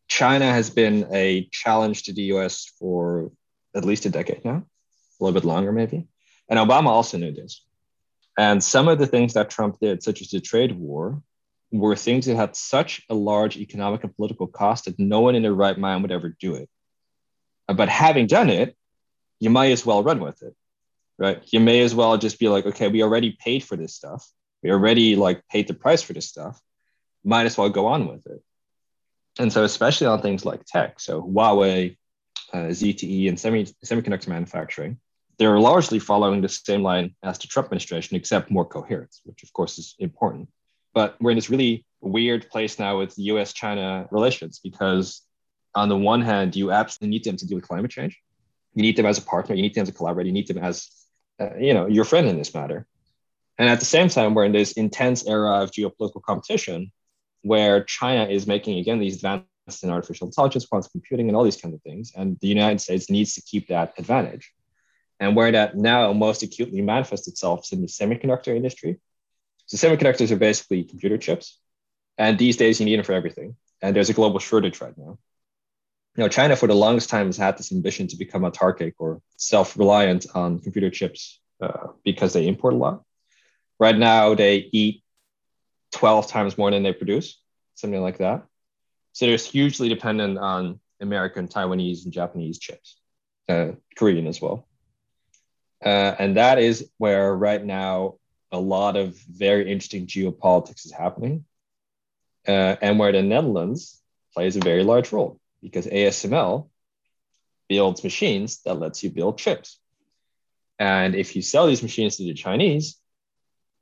China 0.08 0.44
has 0.44 0.70
been 0.70 1.08
a 1.12 1.48
challenge 1.50 2.04
to 2.04 2.12
the 2.12 2.24
US 2.34 2.70
for 2.78 3.32
at 3.74 3.84
least 3.84 4.04
a 4.04 4.10
decade 4.10 4.44
now, 4.44 4.66
a 5.20 5.24
little 5.24 5.38
bit 5.40 5.46
longer, 5.46 5.72
maybe. 5.72 6.06
And 6.48 6.58
Obama 6.58 6.88
also 6.88 7.16
knew 7.16 7.32
this. 7.32 7.64
And 8.36 8.62
some 8.62 8.88
of 8.88 8.98
the 8.98 9.06
things 9.06 9.34
that 9.34 9.50
Trump 9.50 9.78
did, 9.80 10.02
such 10.02 10.20
as 10.20 10.28
the 10.28 10.40
trade 10.40 10.72
war, 10.72 11.22
were 11.70 11.96
things 11.96 12.26
that 12.26 12.36
had 12.36 12.54
such 12.54 13.02
a 13.08 13.14
large 13.14 13.56
economic 13.56 14.04
and 14.04 14.14
political 14.14 14.46
cost 14.46 14.84
that 14.84 14.98
no 14.98 15.20
one 15.20 15.34
in 15.34 15.42
their 15.42 15.54
right 15.54 15.78
mind 15.78 16.02
would 16.02 16.12
ever 16.12 16.36
do 16.38 16.54
it. 16.54 16.68
But 17.66 17.88
having 17.88 18.26
done 18.26 18.50
it, 18.50 18.76
you 19.42 19.50
might 19.50 19.72
as 19.72 19.84
well 19.84 20.04
run 20.04 20.20
with 20.20 20.40
it, 20.44 20.54
right? 21.18 21.42
You 21.46 21.58
may 21.58 21.80
as 21.80 21.96
well 21.96 22.16
just 22.16 22.38
be 22.38 22.48
like, 22.48 22.64
okay, 22.64 22.86
we 22.86 23.02
already 23.02 23.32
paid 23.32 23.64
for 23.64 23.76
this 23.76 23.92
stuff. 23.92 24.24
We 24.62 24.70
already 24.70 25.16
like 25.16 25.42
paid 25.48 25.66
the 25.66 25.74
price 25.74 26.00
for 26.00 26.12
this 26.12 26.28
stuff. 26.28 26.60
Might 27.24 27.46
as 27.46 27.58
well 27.58 27.68
go 27.68 27.86
on 27.88 28.06
with 28.06 28.24
it. 28.28 28.40
And 29.40 29.52
so, 29.52 29.64
especially 29.64 30.06
on 30.06 30.22
things 30.22 30.44
like 30.44 30.64
tech, 30.64 31.00
so 31.00 31.20
Huawei, 31.20 31.96
uh, 32.52 32.70
ZTE, 32.70 33.28
and 33.28 33.40
semi 33.40 33.64
semiconductor 33.84 34.28
manufacturing, 34.28 35.00
they're 35.38 35.58
largely 35.58 35.98
following 35.98 36.40
the 36.40 36.48
same 36.48 36.84
line 36.84 37.16
as 37.24 37.38
the 37.38 37.48
Trump 37.48 37.66
administration, 37.66 38.16
except 38.16 38.48
more 38.48 38.64
coherence, 38.64 39.22
which 39.24 39.42
of 39.42 39.52
course 39.52 39.76
is 39.76 39.96
important. 39.98 40.50
But 40.94 41.16
we're 41.20 41.32
in 41.32 41.36
this 41.36 41.50
really 41.50 41.84
weird 42.00 42.48
place 42.48 42.78
now 42.78 42.98
with 42.98 43.18
US 43.18 43.52
China 43.52 44.06
relations 44.12 44.60
because, 44.62 45.22
on 45.74 45.88
the 45.88 45.98
one 45.98 46.22
hand, 46.22 46.54
you 46.54 46.70
absolutely 46.70 47.10
need 47.10 47.24
them 47.24 47.36
to 47.38 47.46
deal 47.46 47.56
with 47.56 47.66
climate 47.66 47.90
change. 47.90 48.22
You 48.74 48.82
need 48.82 48.96
them 48.96 49.06
as 49.06 49.18
a 49.18 49.22
partner, 49.22 49.54
you 49.54 49.62
need 49.62 49.74
them 49.74 49.82
as 49.82 49.88
a 49.88 49.92
collaborator, 49.92 50.28
you 50.28 50.32
need 50.32 50.48
them 50.48 50.58
as 50.58 50.88
uh, 51.40 51.56
you 51.58 51.74
know, 51.74 51.86
your 51.86 52.04
friend 52.04 52.28
in 52.28 52.38
this 52.38 52.54
matter. 52.54 52.86
And 53.58 53.68
at 53.68 53.80
the 53.80 53.86
same 53.86 54.08
time, 54.08 54.34
we're 54.34 54.44
in 54.44 54.52
this 54.52 54.72
intense 54.72 55.26
era 55.26 55.62
of 55.62 55.70
geopolitical 55.70 56.22
competition 56.22 56.92
where 57.42 57.84
China 57.84 58.30
is 58.30 58.46
making, 58.46 58.78
again, 58.78 58.98
these 58.98 59.16
advances 59.16 59.82
in 59.82 59.90
artificial 59.90 60.26
intelligence, 60.26 60.66
quantum 60.66 60.90
computing, 60.92 61.28
and 61.28 61.36
all 61.36 61.44
these 61.44 61.60
kinds 61.60 61.74
of 61.74 61.82
things. 61.82 62.12
And 62.16 62.38
the 62.40 62.48
United 62.48 62.80
States 62.80 63.10
needs 63.10 63.34
to 63.34 63.42
keep 63.42 63.68
that 63.68 63.94
advantage. 63.98 64.52
And 65.20 65.36
where 65.36 65.52
that 65.52 65.76
now 65.76 66.12
most 66.12 66.42
acutely 66.42 66.80
manifests 66.80 67.28
itself 67.28 67.64
is 67.64 67.72
in 67.72 67.80
the 67.80 67.86
semiconductor 67.86 68.54
industry. 68.54 69.00
So 69.66 69.76
semiconductors 69.76 70.30
are 70.30 70.36
basically 70.36 70.84
computer 70.84 71.18
chips. 71.18 71.58
And 72.18 72.38
these 72.38 72.56
days 72.56 72.80
you 72.80 72.86
need 72.86 72.98
them 72.98 73.04
for 73.04 73.12
everything. 73.12 73.56
And 73.80 73.94
there's 73.94 74.10
a 74.10 74.14
global 74.14 74.38
shortage 74.38 74.80
right 74.80 74.96
now. 74.96 75.18
You 76.16 76.24
know, 76.24 76.28
China 76.28 76.56
for 76.56 76.66
the 76.66 76.74
longest 76.74 77.08
time 77.08 77.26
has 77.26 77.38
had 77.38 77.56
this 77.56 77.72
ambition 77.72 78.06
to 78.08 78.16
become 78.16 78.42
autarkic 78.42 78.94
or 78.98 79.22
self-reliant 79.38 80.26
on 80.34 80.58
computer 80.58 80.90
chips 80.90 81.40
uh, 81.62 81.88
because 82.04 82.34
they 82.34 82.46
import 82.46 82.74
a 82.74 82.76
lot. 82.76 83.02
Right 83.80 83.96
now 83.96 84.34
they 84.34 84.68
eat 84.72 85.02
12 85.92 86.26
times 86.26 86.58
more 86.58 86.70
than 86.70 86.82
they 86.82 86.92
produce, 86.92 87.40
something 87.76 88.00
like 88.00 88.18
that. 88.18 88.44
So 89.12 89.26
they're 89.26 89.36
hugely 89.38 89.88
dependent 89.88 90.38
on 90.38 90.80
American, 91.00 91.48
Taiwanese, 91.48 92.04
and 92.04 92.12
Japanese 92.12 92.58
chips, 92.58 92.98
uh, 93.48 93.72
Korean 93.96 94.26
as 94.26 94.40
well. 94.40 94.68
Uh, 95.84 96.14
and 96.18 96.36
that 96.36 96.58
is 96.58 96.90
where 96.98 97.34
right 97.34 97.64
now 97.64 98.16
a 98.52 98.58
lot 98.58 98.96
of 98.96 99.16
very 99.16 99.70
interesting 99.72 100.06
geopolitics 100.06 100.84
is 100.84 100.92
happening, 100.92 101.44
uh, 102.46 102.76
and 102.82 102.98
where 102.98 103.12
the 103.12 103.22
Netherlands 103.22 104.00
plays 104.34 104.56
a 104.56 104.60
very 104.60 104.84
large 104.84 105.10
role 105.10 105.40
because 105.62 105.86
ASML 105.86 106.68
builds 107.68 108.04
machines 108.04 108.60
that 108.62 108.78
lets 108.78 109.02
you 109.02 109.10
build 109.10 109.38
chips. 109.38 109.78
And 110.78 111.14
if 111.14 111.36
you 111.36 111.42
sell 111.42 111.66
these 111.66 111.82
machines 111.82 112.16
to 112.16 112.24
the 112.24 112.34
Chinese, 112.34 112.98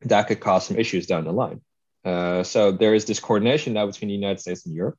that 0.02 0.28
could 0.28 0.40
cause 0.40 0.66
some 0.66 0.78
issues 0.78 1.06
down 1.06 1.24
the 1.24 1.32
line. 1.32 1.60
Uh, 2.04 2.42
so 2.42 2.72
there 2.72 2.94
is 2.94 3.04
this 3.04 3.20
coordination 3.20 3.72
now 3.72 3.86
between 3.86 4.08
the 4.08 4.14
United 4.14 4.40
States 4.40 4.66
and 4.66 4.74
Europe. 4.74 4.98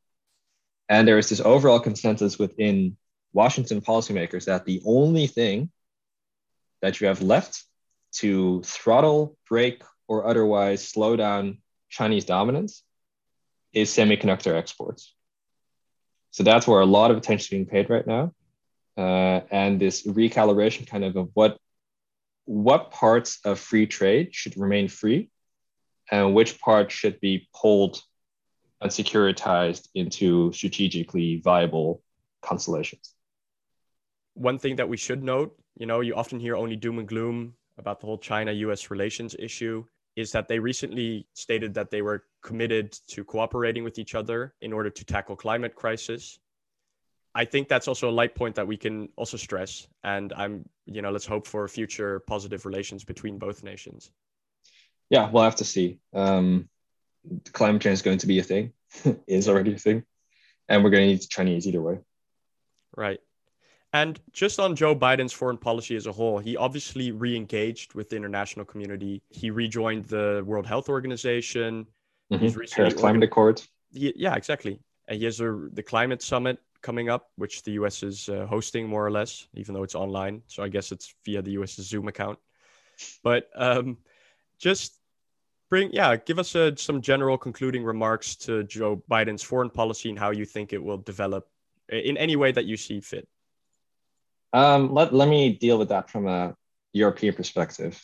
And 0.89 1.07
there 1.07 1.17
is 1.17 1.29
this 1.29 1.39
overall 1.39 1.79
consensus 1.79 2.37
within 2.37 2.97
Washington 3.33 3.81
policymakers 3.81 4.45
that 4.45 4.65
the 4.65 4.81
only 4.85 5.27
thing 5.27 5.71
that 6.81 6.99
you 6.99 7.07
have 7.07 7.21
left 7.21 7.63
to 8.13 8.61
throttle, 8.63 9.37
break, 9.47 9.83
or 10.07 10.27
otherwise 10.27 10.85
slow 10.85 11.15
down 11.15 11.59
Chinese 11.89 12.25
dominance 12.25 12.83
is 13.73 13.89
semiconductor 13.89 14.53
exports. 14.53 15.13
So 16.31 16.43
that's 16.43 16.67
where 16.67 16.81
a 16.81 16.85
lot 16.85 17.11
of 17.11 17.17
attention 17.17 17.43
is 17.43 17.49
being 17.49 17.65
paid 17.65 17.89
right 17.89 18.07
now. 18.07 18.33
Uh, 18.97 19.41
and 19.51 19.79
this 19.79 20.05
recalibration 20.05 20.87
kind 20.87 21.03
of 21.03 21.15
of 21.15 21.29
what 21.33 21.57
what 22.45 22.91
parts 22.91 23.39
of 23.45 23.59
free 23.59 23.85
trade 23.85 24.33
should 24.33 24.57
remain 24.57 24.87
free 24.87 25.29
and 26.09 26.33
which 26.33 26.59
part 26.59 26.91
should 26.91 27.19
be 27.21 27.47
pulled 27.53 28.01
and 28.81 28.91
securitized 28.91 29.87
into 29.93 30.51
strategically 30.51 31.39
viable 31.43 32.01
constellations. 32.41 33.13
One 34.33 34.57
thing 34.57 34.75
that 34.77 34.89
we 34.89 34.97
should 34.97 35.23
note, 35.23 35.55
you 35.77 35.85
know, 35.85 36.01
you 36.01 36.15
often 36.15 36.39
hear 36.39 36.55
only 36.55 36.75
doom 36.75 36.99
and 36.99 37.07
gloom 37.07 37.53
about 37.77 37.99
the 37.99 38.07
whole 38.07 38.17
China 38.17 38.51
US 38.51 38.89
relations 38.89 39.35
issue, 39.37 39.85
is 40.15 40.31
that 40.31 40.47
they 40.47 40.59
recently 40.59 41.27
stated 41.33 41.73
that 41.73 41.89
they 41.89 42.01
were 42.01 42.25
committed 42.41 42.91
to 43.07 43.23
cooperating 43.23 43.83
with 43.83 43.97
each 43.97 44.15
other 44.15 44.53
in 44.61 44.73
order 44.73 44.89
to 44.89 45.05
tackle 45.05 45.35
climate 45.35 45.75
crisis. 45.75 46.39
I 47.33 47.45
think 47.45 47.69
that's 47.69 47.87
also 47.87 48.09
a 48.09 48.11
light 48.11 48.35
point 48.35 48.55
that 48.55 48.67
we 48.67 48.75
can 48.75 49.07
also 49.15 49.37
stress. 49.37 49.87
And 50.03 50.33
I'm, 50.35 50.67
you 50.85 51.01
know, 51.01 51.11
let's 51.11 51.25
hope 51.25 51.47
for 51.47 51.65
future 51.67 52.19
positive 52.27 52.65
relations 52.65 53.05
between 53.05 53.37
both 53.37 53.63
nations. 53.63 54.11
Yeah, 55.09 55.29
we'll 55.29 55.43
have 55.43 55.55
to 55.57 55.65
see. 55.65 55.99
Um, 56.13 56.67
climate 57.53 57.81
change 57.81 57.93
is 57.93 58.01
going 58.01 58.17
to 58.19 58.27
be 58.27 58.39
a 58.39 58.43
thing, 58.43 58.73
is 59.27 59.47
already 59.47 59.73
a 59.73 59.77
thing. 59.77 60.03
And 60.67 60.83
we're 60.83 60.89
going 60.89 61.03
to 61.03 61.07
need 61.07 61.21
the 61.21 61.27
Chinese 61.29 61.67
either 61.67 61.81
way. 61.81 61.99
Right. 62.95 63.19
And 63.93 64.19
just 64.31 64.59
on 64.59 64.75
Joe 64.75 64.95
Biden's 64.95 65.33
foreign 65.33 65.57
policy 65.57 65.95
as 65.97 66.07
a 66.07 66.11
whole, 66.11 66.39
he 66.39 66.55
obviously 66.55 67.11
re 67.11 67.35
engaged 67.35 67.93
with 67.93 68.09
the 68.09 68.15
international 68.15 68.65
community. 68.65 69.21
He 69.29 69.51
rejoined 69.51 70.05
the 70.05 70.43
World 70.45 70.65
Health 70.65 70.87
Organization. 70.87 71.85
Mm-hmm. 72.31 72.43
He's 72.43 72.55
recently 72.55 72.91
Climate 72.91 73.17
organ- 73.17 73.23
Accord. 73.23 73.61
He, 73.93 74.13
yeah, 74.15 74.35
exactly. 74.35 74.79
And 75.09 75.19
he 75.19 75.25
has 75.25 75.41
a, 75.41 75.67
the 75.73 75.83
climate 75.83 76.21
summit 76.21 76.59
coming 76.81 77.09
up, 77.09 77.31
which 77.35 77.63
the 77.63 77.71
US 77.71 78.01
is 78.01 78.29
uh, 78.29 78.45
hosting 78.45 78.87
more 78.87 79.05
or 79.05 79.11
less, 79.11 79.47
even 79.55 79.73
though 79.73 79.83
it's 79.83 79.95
online. 79.95 80.41
So 80.47 80.63
I 80.63 80.69
guess 80.69 80.93
it's 80.93 81.13
via 81.25 81.41
the 81.41 81.51
US's 81.51 81.87
Zoom 81.87 82.07
account. 82.07 82.39
But 83.23 83.49
um, 83.55 83.97
just 84.57 84.99
bring, 85.69 85.91
yeah, 85.91 86.15
give 86.15 86.39
us 86.39 86.55
uh, 86.55 86.75
some 86.77 87.01
general 87.01 87.37
concluding 87.37 87.83
remarks 87.83 88.35
to 88.37 88.63
Joe 88.63 89.03
Biden's 89.11 89.43
foreign 89.43 89.69
policy 89.69 90.09
and 90.09 90.17
how 90.17 90.31
you 90.31 90.45
think 90.45 90.71
it 90.71 90.81
will 90.81 90.97
develop 90.97 91.49
in 91.89 92.15
any 92.15 92.37
way 92.37 92.53
that 92.53 92.65
you 92.65 92.77
see 92.77 93.01
fit. 93.01 93.27
Um, 94.53 94.93
let, 94.93 95.13
let 95.13 95.27
me 95.27 95.53
deal 95.53 95.77
with 95.77 95.89
that 95.89 96.09
from 96.09 96.27
a 96.27 96.55
European 96.93 97.33
perspective. 97.33 98.03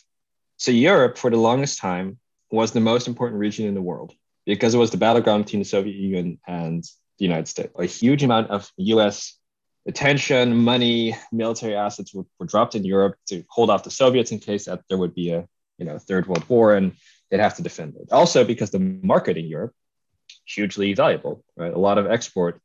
So, 0.56 0.70
Europe, 0.70 1.18
for 1.18 1.30
the 1.30 1.36
longest 1.36 1.78
time, 1.78 2.18
was 2.50 2.72
the 2.72 2.80
most 2.80 3.06
important 3.06 3.38
region 3.40 3.66
in 3.66 3.74
the 3.74 3.82
world 3.82 4.14
because 4.46 4.74
it 4.74 4.78
was 4.78 4.90
the 4.90 4.96
battleground 4.96 5.44
between 5.44 5.60
the 5.60 5.68
Soviet 5.68 5.94
Union 5.94 6.40
and 6.46 6.82
the 7.18 7.24
United 7.24 7.48
States. 7.48 7.72
A 7.78 7.84
huge 7.84 8.22
amount 8.22 8.50
of 8.50 8.70
US 8.76 9.38
attention, 9.86 10.56
money, 10.56 11.16
military 11.32 11.74
assets 11.74 12.14
were, 12.14 12.24
were 12.38 12.46
dropped 12.46 12.74
in 12.74 12.84
Europe 12.84 13.16
to 13.26 13.44
hold 13.48 13.70
off 13.70 13.84
the 13.84 13.90
Soviets 13.90 14.32
in 14.32 14.38
case 14.38 14.66
that 14.66 14.80
there 14.88 14.98
would 14.98 15.14
be 15.14 15.30
a 15.30 15.46
you 15.78 15.84
know 15.84 15.98
third 15.98 16.26
world 16.26 16.48
war 16.48 16.74
and 16.74 16.92
they'd 17.30 17.40
have 17.40 17.56
to 17.56 17.62
defend 17.62 17.94
it. 17.96 18.10
Also, 18.12 18.44
because 18.44 18.70
the 18.70 18.78
market 18.78 19.36
in 19.36 19.46
Europe 19.46 19.74
hugely 20.46 20.94
valuable, 20.94 21.44
right? 21.56 21.72
A 21.72 21.78
lot 21.78 21.98
of 21.98 22.06
export 22.06 22.60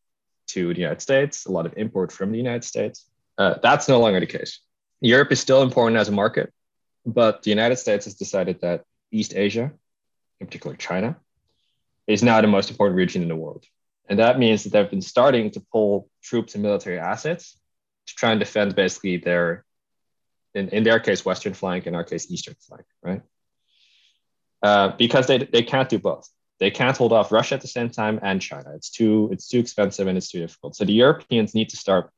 to 0.47 0.73
the 0.73 0.79
United 0.79 1.01
States, 1.01 1.45
a 1.45 1.51
lot 1.51 1.65
of 1.65 1.73
import 1.77 2.11
from 2.11 2.31
the 2.31 2.37
United 2.37 2.63
States. 2.63 3.05
Uh, 3.37 3.55
that's 3.61 3.87
no 3.87 3.99
longer 3.99 4.19
the 4.19 4.25
case. 4.25 4.59
Europe 5.01 5.31
is 5.31 5.39
still 5.39 5.63
important 5.63 5.97
as 5.97 6.09
a 6.09 6.11
market, 6.11 6.53
but 7.05 7.43
the 7.43 7.49
United 7.49 7.77
States 7.77 8.05
has 8.05 8.15
decided 8.15 8.61
that 8.61 8.83
East 9.11 9.33
Asia, 9.35 9.71
in 10.39 10.47
particular 10.47 10.75
China, 10.75 11.17
is 12.07 12.23
now 12.23 12.41
the 12.41 12.47
most 12.47 12.69
important 12.69 12.97
region 12.97 13.21
in 13.21 13.27
the 13.27 13.35
world. 13.35 13.65
And 14.07 14.19
that 14.19 14.39
means 14.39 14.63
that 14.63 14.71
they've 14.71 14.89
been 14.89 15.01
starting 15.01 15.51
to 15.51 15.61
pull 15.71 16.09
troops 16.21 16.55
and 16.55 16.63
military 16.63 16.99
assets 16.99 17.57
to 18.07 18.15
try 18.15 18.31
and 18.31 18.39
defend 18.39 18.75
basically 18.75 19.17
their, 19.17 19.65
in, 20.53 20.69
in 20.69 20.83
their 20.83 20.99
case, 20.99 21.25
Western 21.25 21.53
flank, 21.53 21.87
in 21.87 21.95
our 21.95 22.03
case, 22.03 22.29
Eastern 22.29 22.55
flank, 22.59 22.85
right? 23.01 23.21
Uh, 24.61 24.89
because 24.97 25.27
they, 25.27 25.37
they 25.37 25.63
can't 25.63 25.89
do 25.89 25.99
both. 25.99 26.29
They 26.59 26.71
can't 26.71 26.95
hold 26.95 27.11
off 27.11 27.31
Russia 27.31 27.55
at 27.55 27.61
the 27.61 27.67
same 27.67 27.89
time 27.89 28.19
and 28.21 28.41
China. 28.41 28.73
It's 28.75 28.89
too 28.89 29.29
it's 29.33 29.49
too 29.49 29.59
expensive 29.59 30.07
and 30.07 30.17
it's 30.17 30.29
too 30.29 30.39
difficult. 30.39 30.75
So 30.75 30.85
the 30.85 30.93
Europeans 30.93 31.53
need 31.53 31.69
to 31.69 31.77
start, 31.77 32.09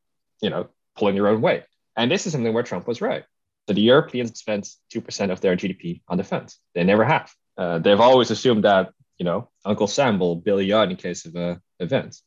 you 0.42 0.52
know, 0.52 0.68
pulling 0.96 1.16
your 1.16 1.28
own 1.28 1.42
weight. 1.42 1.64
And 1.96 2.12
this 2.12 2.26
is 2.26 2.34
something 2.34 2.54
where 2.54 2.64
Trump 2.64 2.88
was 2.88 3.02
right. 3.02 3.24
So 3.68 3.74
the 3.74 3.82
Europeans 3.82 4.38
spend 4.38 4.70
two 4.90 5.02
percent 5.02 5.32
of 5.32 5.42
their 5.42 5.56
GDP 5.56 6.02
on 6.08 6.18
defense. 6.18 6.60
They 6.74 6.84
never 6.84 7.04
have. 7.04 7.32
Uh, 7.58 7.80
they've 7.80 8.00
always 8.00 8.32
assumed 8.32 8.64
that, 8.64 8.92
you 9.18 9.26
know, 9.26 9.50
Uncle 9.64 9.88
Sam 9.88 10.20
will 10.20 10.36
bail 10.36 10.62
you 10.62 10.76
out 10.76 10.92
in 10.92 10.98
case 10.98 11.26
of 11.26 11.36
a 11.36 11.62
event. 11.80 12.20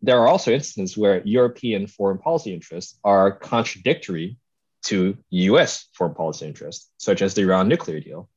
There 0.00 0.18
are 0.18 0.26
also 0.26 0.50
instances 0.50 0.96
where 0.96 1.22
European 1.24 1.86
foreign 1.86 2.18
policy 2.18 2.52
interests 2.52 2.98
are 3.04 3.30
contradictory 3.30 4.36
to 4.84 5.16
US 5.30 5.86
foreign 5.92 6.14
policy 6.14 6.46
interests, 6.46 6.90
such 6.98 7.22
as 7.22 7.34
the 7.34 7.42
Iran 7.42 7.68
nuclear 7.68 8.00
deal. 8.00 8.28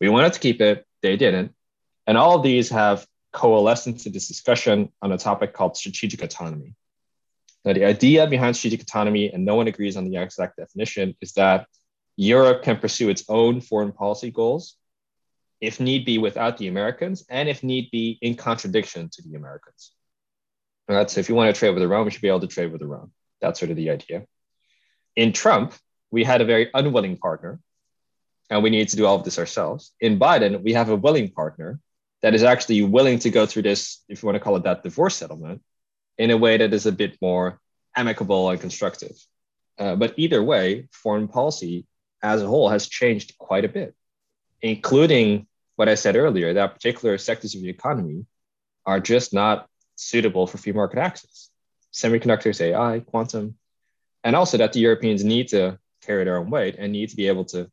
We 0.00 0.08
wanted 0.08 0.32
to 0.32 0.40
keep 0.40 0.60
it, 0.60 0.84
they 1.02 1.16
didn't. 1.16 1.54
And 2.06 2.18
all 2.18 2.36
of 2.36 2.42
these 2.42 2.70
have 2.70 3.06
coalesced 3.32 3.86
into 3.86 4.10
this 4.10 4.28
discussion 4.28 4.90
on 5.00 5.12
a 5.12 5.18
topic 5.18 5.52
called 5.52 5.76
strategic 5.76 6.22
autonomy. 6.22 6.74
Now, 7.66 7.72
the 7.72 7.84
idea 7.84 8.28
behind 8.28 8.56
strategic 8.56 8.82
autonomy, 8.82 9.32
and 9.32 9.44
no 9.44 9.56
one 9.56 9.66
agrees 9.66 9.96
on 9.96 10.08
the 10.08 10.16
exact 10.22 10.56
definition, 10.56 11.16
is 11.20 11.32
that 11.32 11.66
Europe 12.14 12.62
can 12.62 12.78
pursue 12.78 13.08
its 13.08 13.24
own 13.28 13.60
foreign 13.60 13.90
policy 13.90 14.30
goals, 14.30 14.76
if 15.60 15.80
need 15.80 16.04
be, 16.04 16.18
without 16.18 16.58
the 16.58 16.68
Americans, 16.68 17.24
and 17.28 17.48
if 17.48 17.64
need 17.64 17.90
be, 17.90 18.18
in 18.22 18.36
contradiction 18.36 19.10
to 19.10 19.22
the 19.22 19.34
Americans. 19.34 19.90
All 20.88 20.94
right, 20.94 21.10
so 21.10 21.18
if 21.18 21.28
you 21.28 21.34
want 21.34 21.52
to 21.52 21.58
trade 21.58 21.74
with 21.74 21.82
Iran, 21.82 22.04
we 22.04 22.12
should 22.12 22.22
be 22.22 22.28
able 22.28 22.38
to 22.40 22.46
trade 22.46 22.70
with 22.70 22.82
Iran. 22.82 23.10
That's 23.40 23.58
sort 23.58 23.72
of 23.72 23.76
the 23.76 23.90
idea. 23.90 24.26
In 25.16 25.32
Trump, 25.32 25.74
we 26.12 26.22
had 26.22 26.40
a 26.40 26.44
very 26.44 26.70
unwilling 26.72 27.16
partner, 27.16 27.58
and 28.48 28.62
we 28.62 28.70
need 28.70 28.90
to 28.90 28.96
do 28.96 29.06
all 29.06 29.16
of 29.16 29.24
this 29.24 29.40
ourselves. 29.40 29.92
In 30.00 30.20
Biden, 30.20 30.62
we 30.62 30.74
have 30.74 30.88
a 30.88 30.94
willing 30.94 31.32
partner 31.32 31.80
that 32.22 32.32
is 32.32 32.44
actually 32.44 32.84
willing 32.84 33.18
to 33.18 33.30
go 33.30 33.44
through 33.44 33.62
this, 33.62 34.04
if 34.08 34.22
you 34.22 34.26
want 34.28 34.36
to 34.36 34.40
call 34.40 34.54
it 34.54 34.62
that, 34.62 34.84
divorce 34.84 35.16
settlement 35.16 35.62
in 36.18 36.30
a 36.30 36.36
way 36.36 36.56
that 36.56 36.72
is 36.72 36.86
a 36.86 36.92
bit 36.92 37.16
more 37.20 37.60
amicable 37.94 38.50
and 38.50 38.60
constructive. 38.60 39.16
Uh, 39.78 39.96
but 39.96 40.14
either 40.16 40.42
way, 40.42 40.88
foreign 40.90 41.28
policy 41.28 41.86
as 42.22 42.42
a 42.42 42.46
whole 42.46 42.68
has 42.68 42.88
changed 42.88 43.36
quite 43.38 43.64
a 43.64 43.68
bit, 43.68 43.94
including 44.62 45.46
what 45.76 45.88
I 45.88 45.94
said 45.94 46.16
earlier 46.16 46.54
that 46.54 46.74
particular 46.74 47.18
sectors 47.18 47.54
of 47.54 47.62
the 47.62 47.68
economy 47.68 48.24
are 48.86 49.00
just 49.00 49.34
not 49.34 49.68
suitable 49.96 50.46
for 50.46 50.58
free 50.58 50.72
market 50.72 50.98
access. 50.98 51.50
Semiconductors, 51.92 52.60
AI, 52.60 53.00
quantum, 53.00 53.56
and 54.24 54.34
also 54.34 54.58
that 54.58 54.72
the 54.72 54.80
Europeans 54.80 55.24
need 55.24 55.48
to 55.48 55.78
carry 56.02 56.24
their 56.24 56.38
own 56.38 56.50
weight 56.50 56.76
and 56.78 56.92
need 56.92 57.10
to 57.10 57.16
be 57.16 57.28
able 57.28 57.44
to 57.44 57.70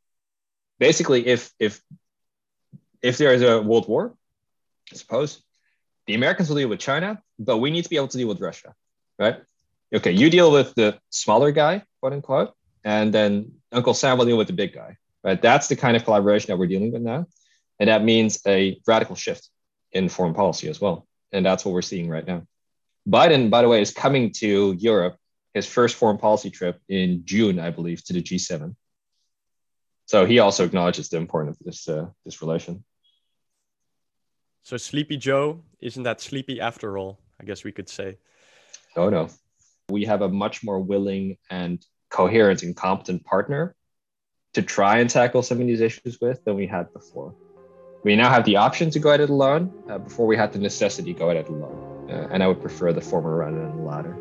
basically 0.79 1.27
if 1.27 1.51
if 1.59 1.81
if 3.01 3.17
there 3.17 3.33
is 3.33 3.41
a 3.41 3.61
world 3.61 3.87
war, 3.87 4.15
I 4.91 4.95
suppose 4.95 5.41
the 6.07 6.15
Americans 6.15 6.49
will 6.49 6.57
deal 6.57 6.69
with 6.69 6.79
China, 6.79 7.21
but 7.39 7.57
we 7.57 7.71
need 7.71 7.83
to 7.83 7.89
be 7.89 7.95
able 7.95 8.09
to 8.09 8.17
deal 8.17 8.27
with 8.27 8.41
Russia, 8.41 8.73
right? 9.17 9.37
Okay, 9.93 10.11
you 10.11 10.29
deal 10.29 10.51
with 10.51 10.73
the 10.75 10.99
smaller 11.09 11.51
guy, 11.51 11.83
quote 11.99 12.13
unquote, 12.13 12.53
and 12.83 13.13
then 13.13 13.53
Uncle 13.71 13.93
Sam 13.93 14.17
will 14.17 14.25
deal 14.25 14.37
with 14.37 14.47
the 14.47 14.53
big 14.53 14.73
guy, 14.73 14.97
right? 15.23 15.41
That's 15.41 15.67
the 15.67 15.75
kind 15.75 15.95
of 15.95 16.03
collaboration 16.03 16.47
that 16.47 16.57
we're 16.57 16.67
dealing 16.67 16.91
with 16.91 17.01
now. 17.01 17.27
And 17.79 17.89
that 17.89 18.03
means 18.03 18.39
a 18.45 18.79
radical 18.87 19.15
shift 19.15 19.49
in 19.91 20.09
foreign 20.09 20.33
policy 20.33 20.69
as 20.69 20.81
well. 20.81 21.07
And 21.31 21.45
that's 21.45 21.65
what 21.65 21.73
we're 21.73 21.81
seeing 21.81 22.09
right 22.09 22.25
now. 22.25 22.43
Biden, 23.07 23.49
by 23.49 23.61
the 23.61 23.67
way, 23.67 23.81
is 23.81 23.91
coming 23.91 24.31
to 24.33 24.73
Europe, 24.77 25.17
his 25.53 25.67
first 25.67 25.95
foreign 25.95 26.17
policy 26.17 26.49
trip 26.49 26.79
in 26.87 27.23
June, 27.25 27.59
I 27.59 27.69
believe, 27.69 28.03
to 28.05 28.13
the 28.13 28.21
G7. 28.21 28.75
So 30.05 30.25
he 30.25 30.39
also 30.39 30.65
acknowledges 30.65 31.09
the 31.09 31.17
importance 31.17 31.59
of 31.59 31.65
this, 31.65 31.87
uh, 31.87 32.07
this 32.25 32.41
relation. 32.41 32.83
So 34.63 34.77
Sleepy 34.77 35.17
Joe 35.17 35.61
isn't 35.81 36.03
that 36.03 36.21
sleepy 36.21 36.61
after 36.61 36.97
all, 36.97 37.19
I 37.39 37.43
guess 37.43 37.65
we 37.65 37.73
could 37.73 37.89
say. 37.89 38.17
Oh, 38.95 39.09
no. 39.09 39.27
We 39.89 40.05
have 40.05 40.21
a 40.21 40.29
much 40.29 40.63
more 40.63 40.79
willing 40.79 41.37
and 41.49 41.85
coherent 42.09 42.63
and 42.63 42.73
competent 42.73 43.25
partner 43.25 43.75
to 44.53 44.61
try 44.61 44.99
and 44.99 45.09
tackle 45.09 45.43
some 45.43 45.59
of 45.59 45.67
these 45.67 45.81
issues 45.81 46.19
with 46.21 46.45
than 46.45 46.55
we 46.55 46.65
had 46.65 46.93
before. 46.93 47.35
We 48.05 48.15
now 48.15 48.29
have 48.29 48.45
the 48.45 48.55
option 48.55 48.89
to 48.91 48.99
go 48.99 49.11
at 49.11 49.19
it 49.19 49.29
alone. 49.29 49.73
Uh, 49.89 49.97
before 49.97 50.27
we 50.27 50.37
had 50.37 50.53
the 50.53 50.59
necessity 50.59 51.13
to 51.13 51.19
go 51.19 51.29
at 51.29 51.35
it 51.35 51.49
alone. 51.49 52.09
Uh, 52.09 52.29
and 52.31 52.41
I 52.41 52.47
would 52.47 52.61
prefer 52.61 52.93
the 52.93 53.01
former 53.01 53.35
rather 53.35 53.59
than 53.59 53.75
the 53.75 53.83
latter. 53.83 54.15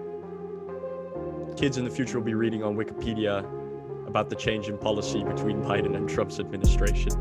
Kids 1.57 1.77
in 1.77 1.85
the 1.85 1.91
future 1.91 2.19
will 2.19 2.27
be 2.27 2.35
reading 2.35 2.65
on 2.65 2.77
Wikipedia 2.77 3.47
about 4.09 4.29
the 4.29 4.37
change 4.37 4.69
in 4.69 4.77
policy 4.77 5.23
between 5.23 5.63
Biden 5.63 5.95
and 5.97 6.09
Trump's 6.09 6.41
administration. 6.41 7.13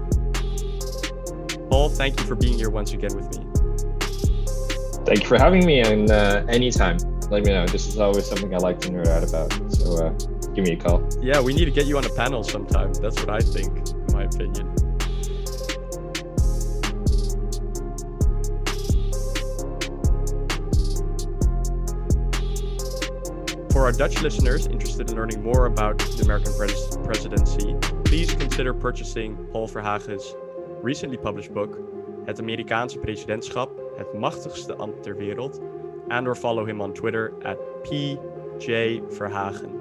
Paul, 1.71 1.87
thank 1.87 2.19
you 2.19 2.25
for 2.25 2.35
being 2.35 2.57
here 2.57 2.69
once 2.69 2.91
again 2.91 3.15
with 3.15 3.39
me. 3.39 3.45
Thank 5.05 5.21
you 5.21 5.27
for 5.27 5.37
having 5.37 5.65
me, 5.65 5.79
and 5.79 6.11
uh, 6.11 6.43
anytime, 6.49 6.97
let 7.29 7.45
me 7.45 7.53
know. 7.53 7.65
This 7.65 7.87
is 7.87 7.97
always 7.97 8.25
something 8.25 8.53
I 8.53 8.57
like 8.57 8.81
to 8.81 8.89
nerd 8.89 9.07
out 9.07 9.23
about. 9.23 9.53
So 9.71 10.05
uh, 10.05 10.09
give 10.53 10.65
me 10.65 10.73
a 10.73 10.75
call. 10.75 11.07
Yeah, 11.21 11.39
we 11.39 11.53
need 11.53 11.63
to 11.63 11.71
get 11.71 11.85
you 11.85 11.97
on 11.97 12.03
a 12.03 12.09
panel 12.09 12.43
sometime. 12.43 12.93
That's 12.95 13.17
what 13.21 13.29
I 13.29 13.39
think, 13.39 13.87
in 13.87 14.13
my 14.13 14.23
opinion. 14.23 14.67
For 23.71 23.85
our 23.85 23.93
Dutch 23.93 24.21
listeners 24.21 24.67
interested 24.67 25.09
in 25.09 25.15
learning 25.15 25.41
more 25.41 25.67
about 25.67 25.99
the 25.99 26.23
American 26.25 26.53
pres- 26.57 26.97
presidency, 27.05 27.77
please 28.03 28.35
consider 28.35 28.73
purchasing 28.73 29.37
Paul 29.53 29.69
Verhagen's 29.69 30.35
recently 30.83 31.17
published 31.17 31.53
book, 31.53 31.77
Het 32.25 32.39
Amerikaanse 32.39 32.99
presidentschap, 32.99 33.69
het 33.97 34.13
machtigste 34.13 34.75
ambt 34.75 35.03
ter 35.03 35.17
wereld, 35.17 35.59
and 36.07 36.27
or 36.27 36.35
follow 36.35 36.65
him 36.65 36.81
on 36.81 36.93
Twitter 36.93 37.33
at 37.43 37.57
PJ 37.83 39.01
Verhagen. 39.09 39.80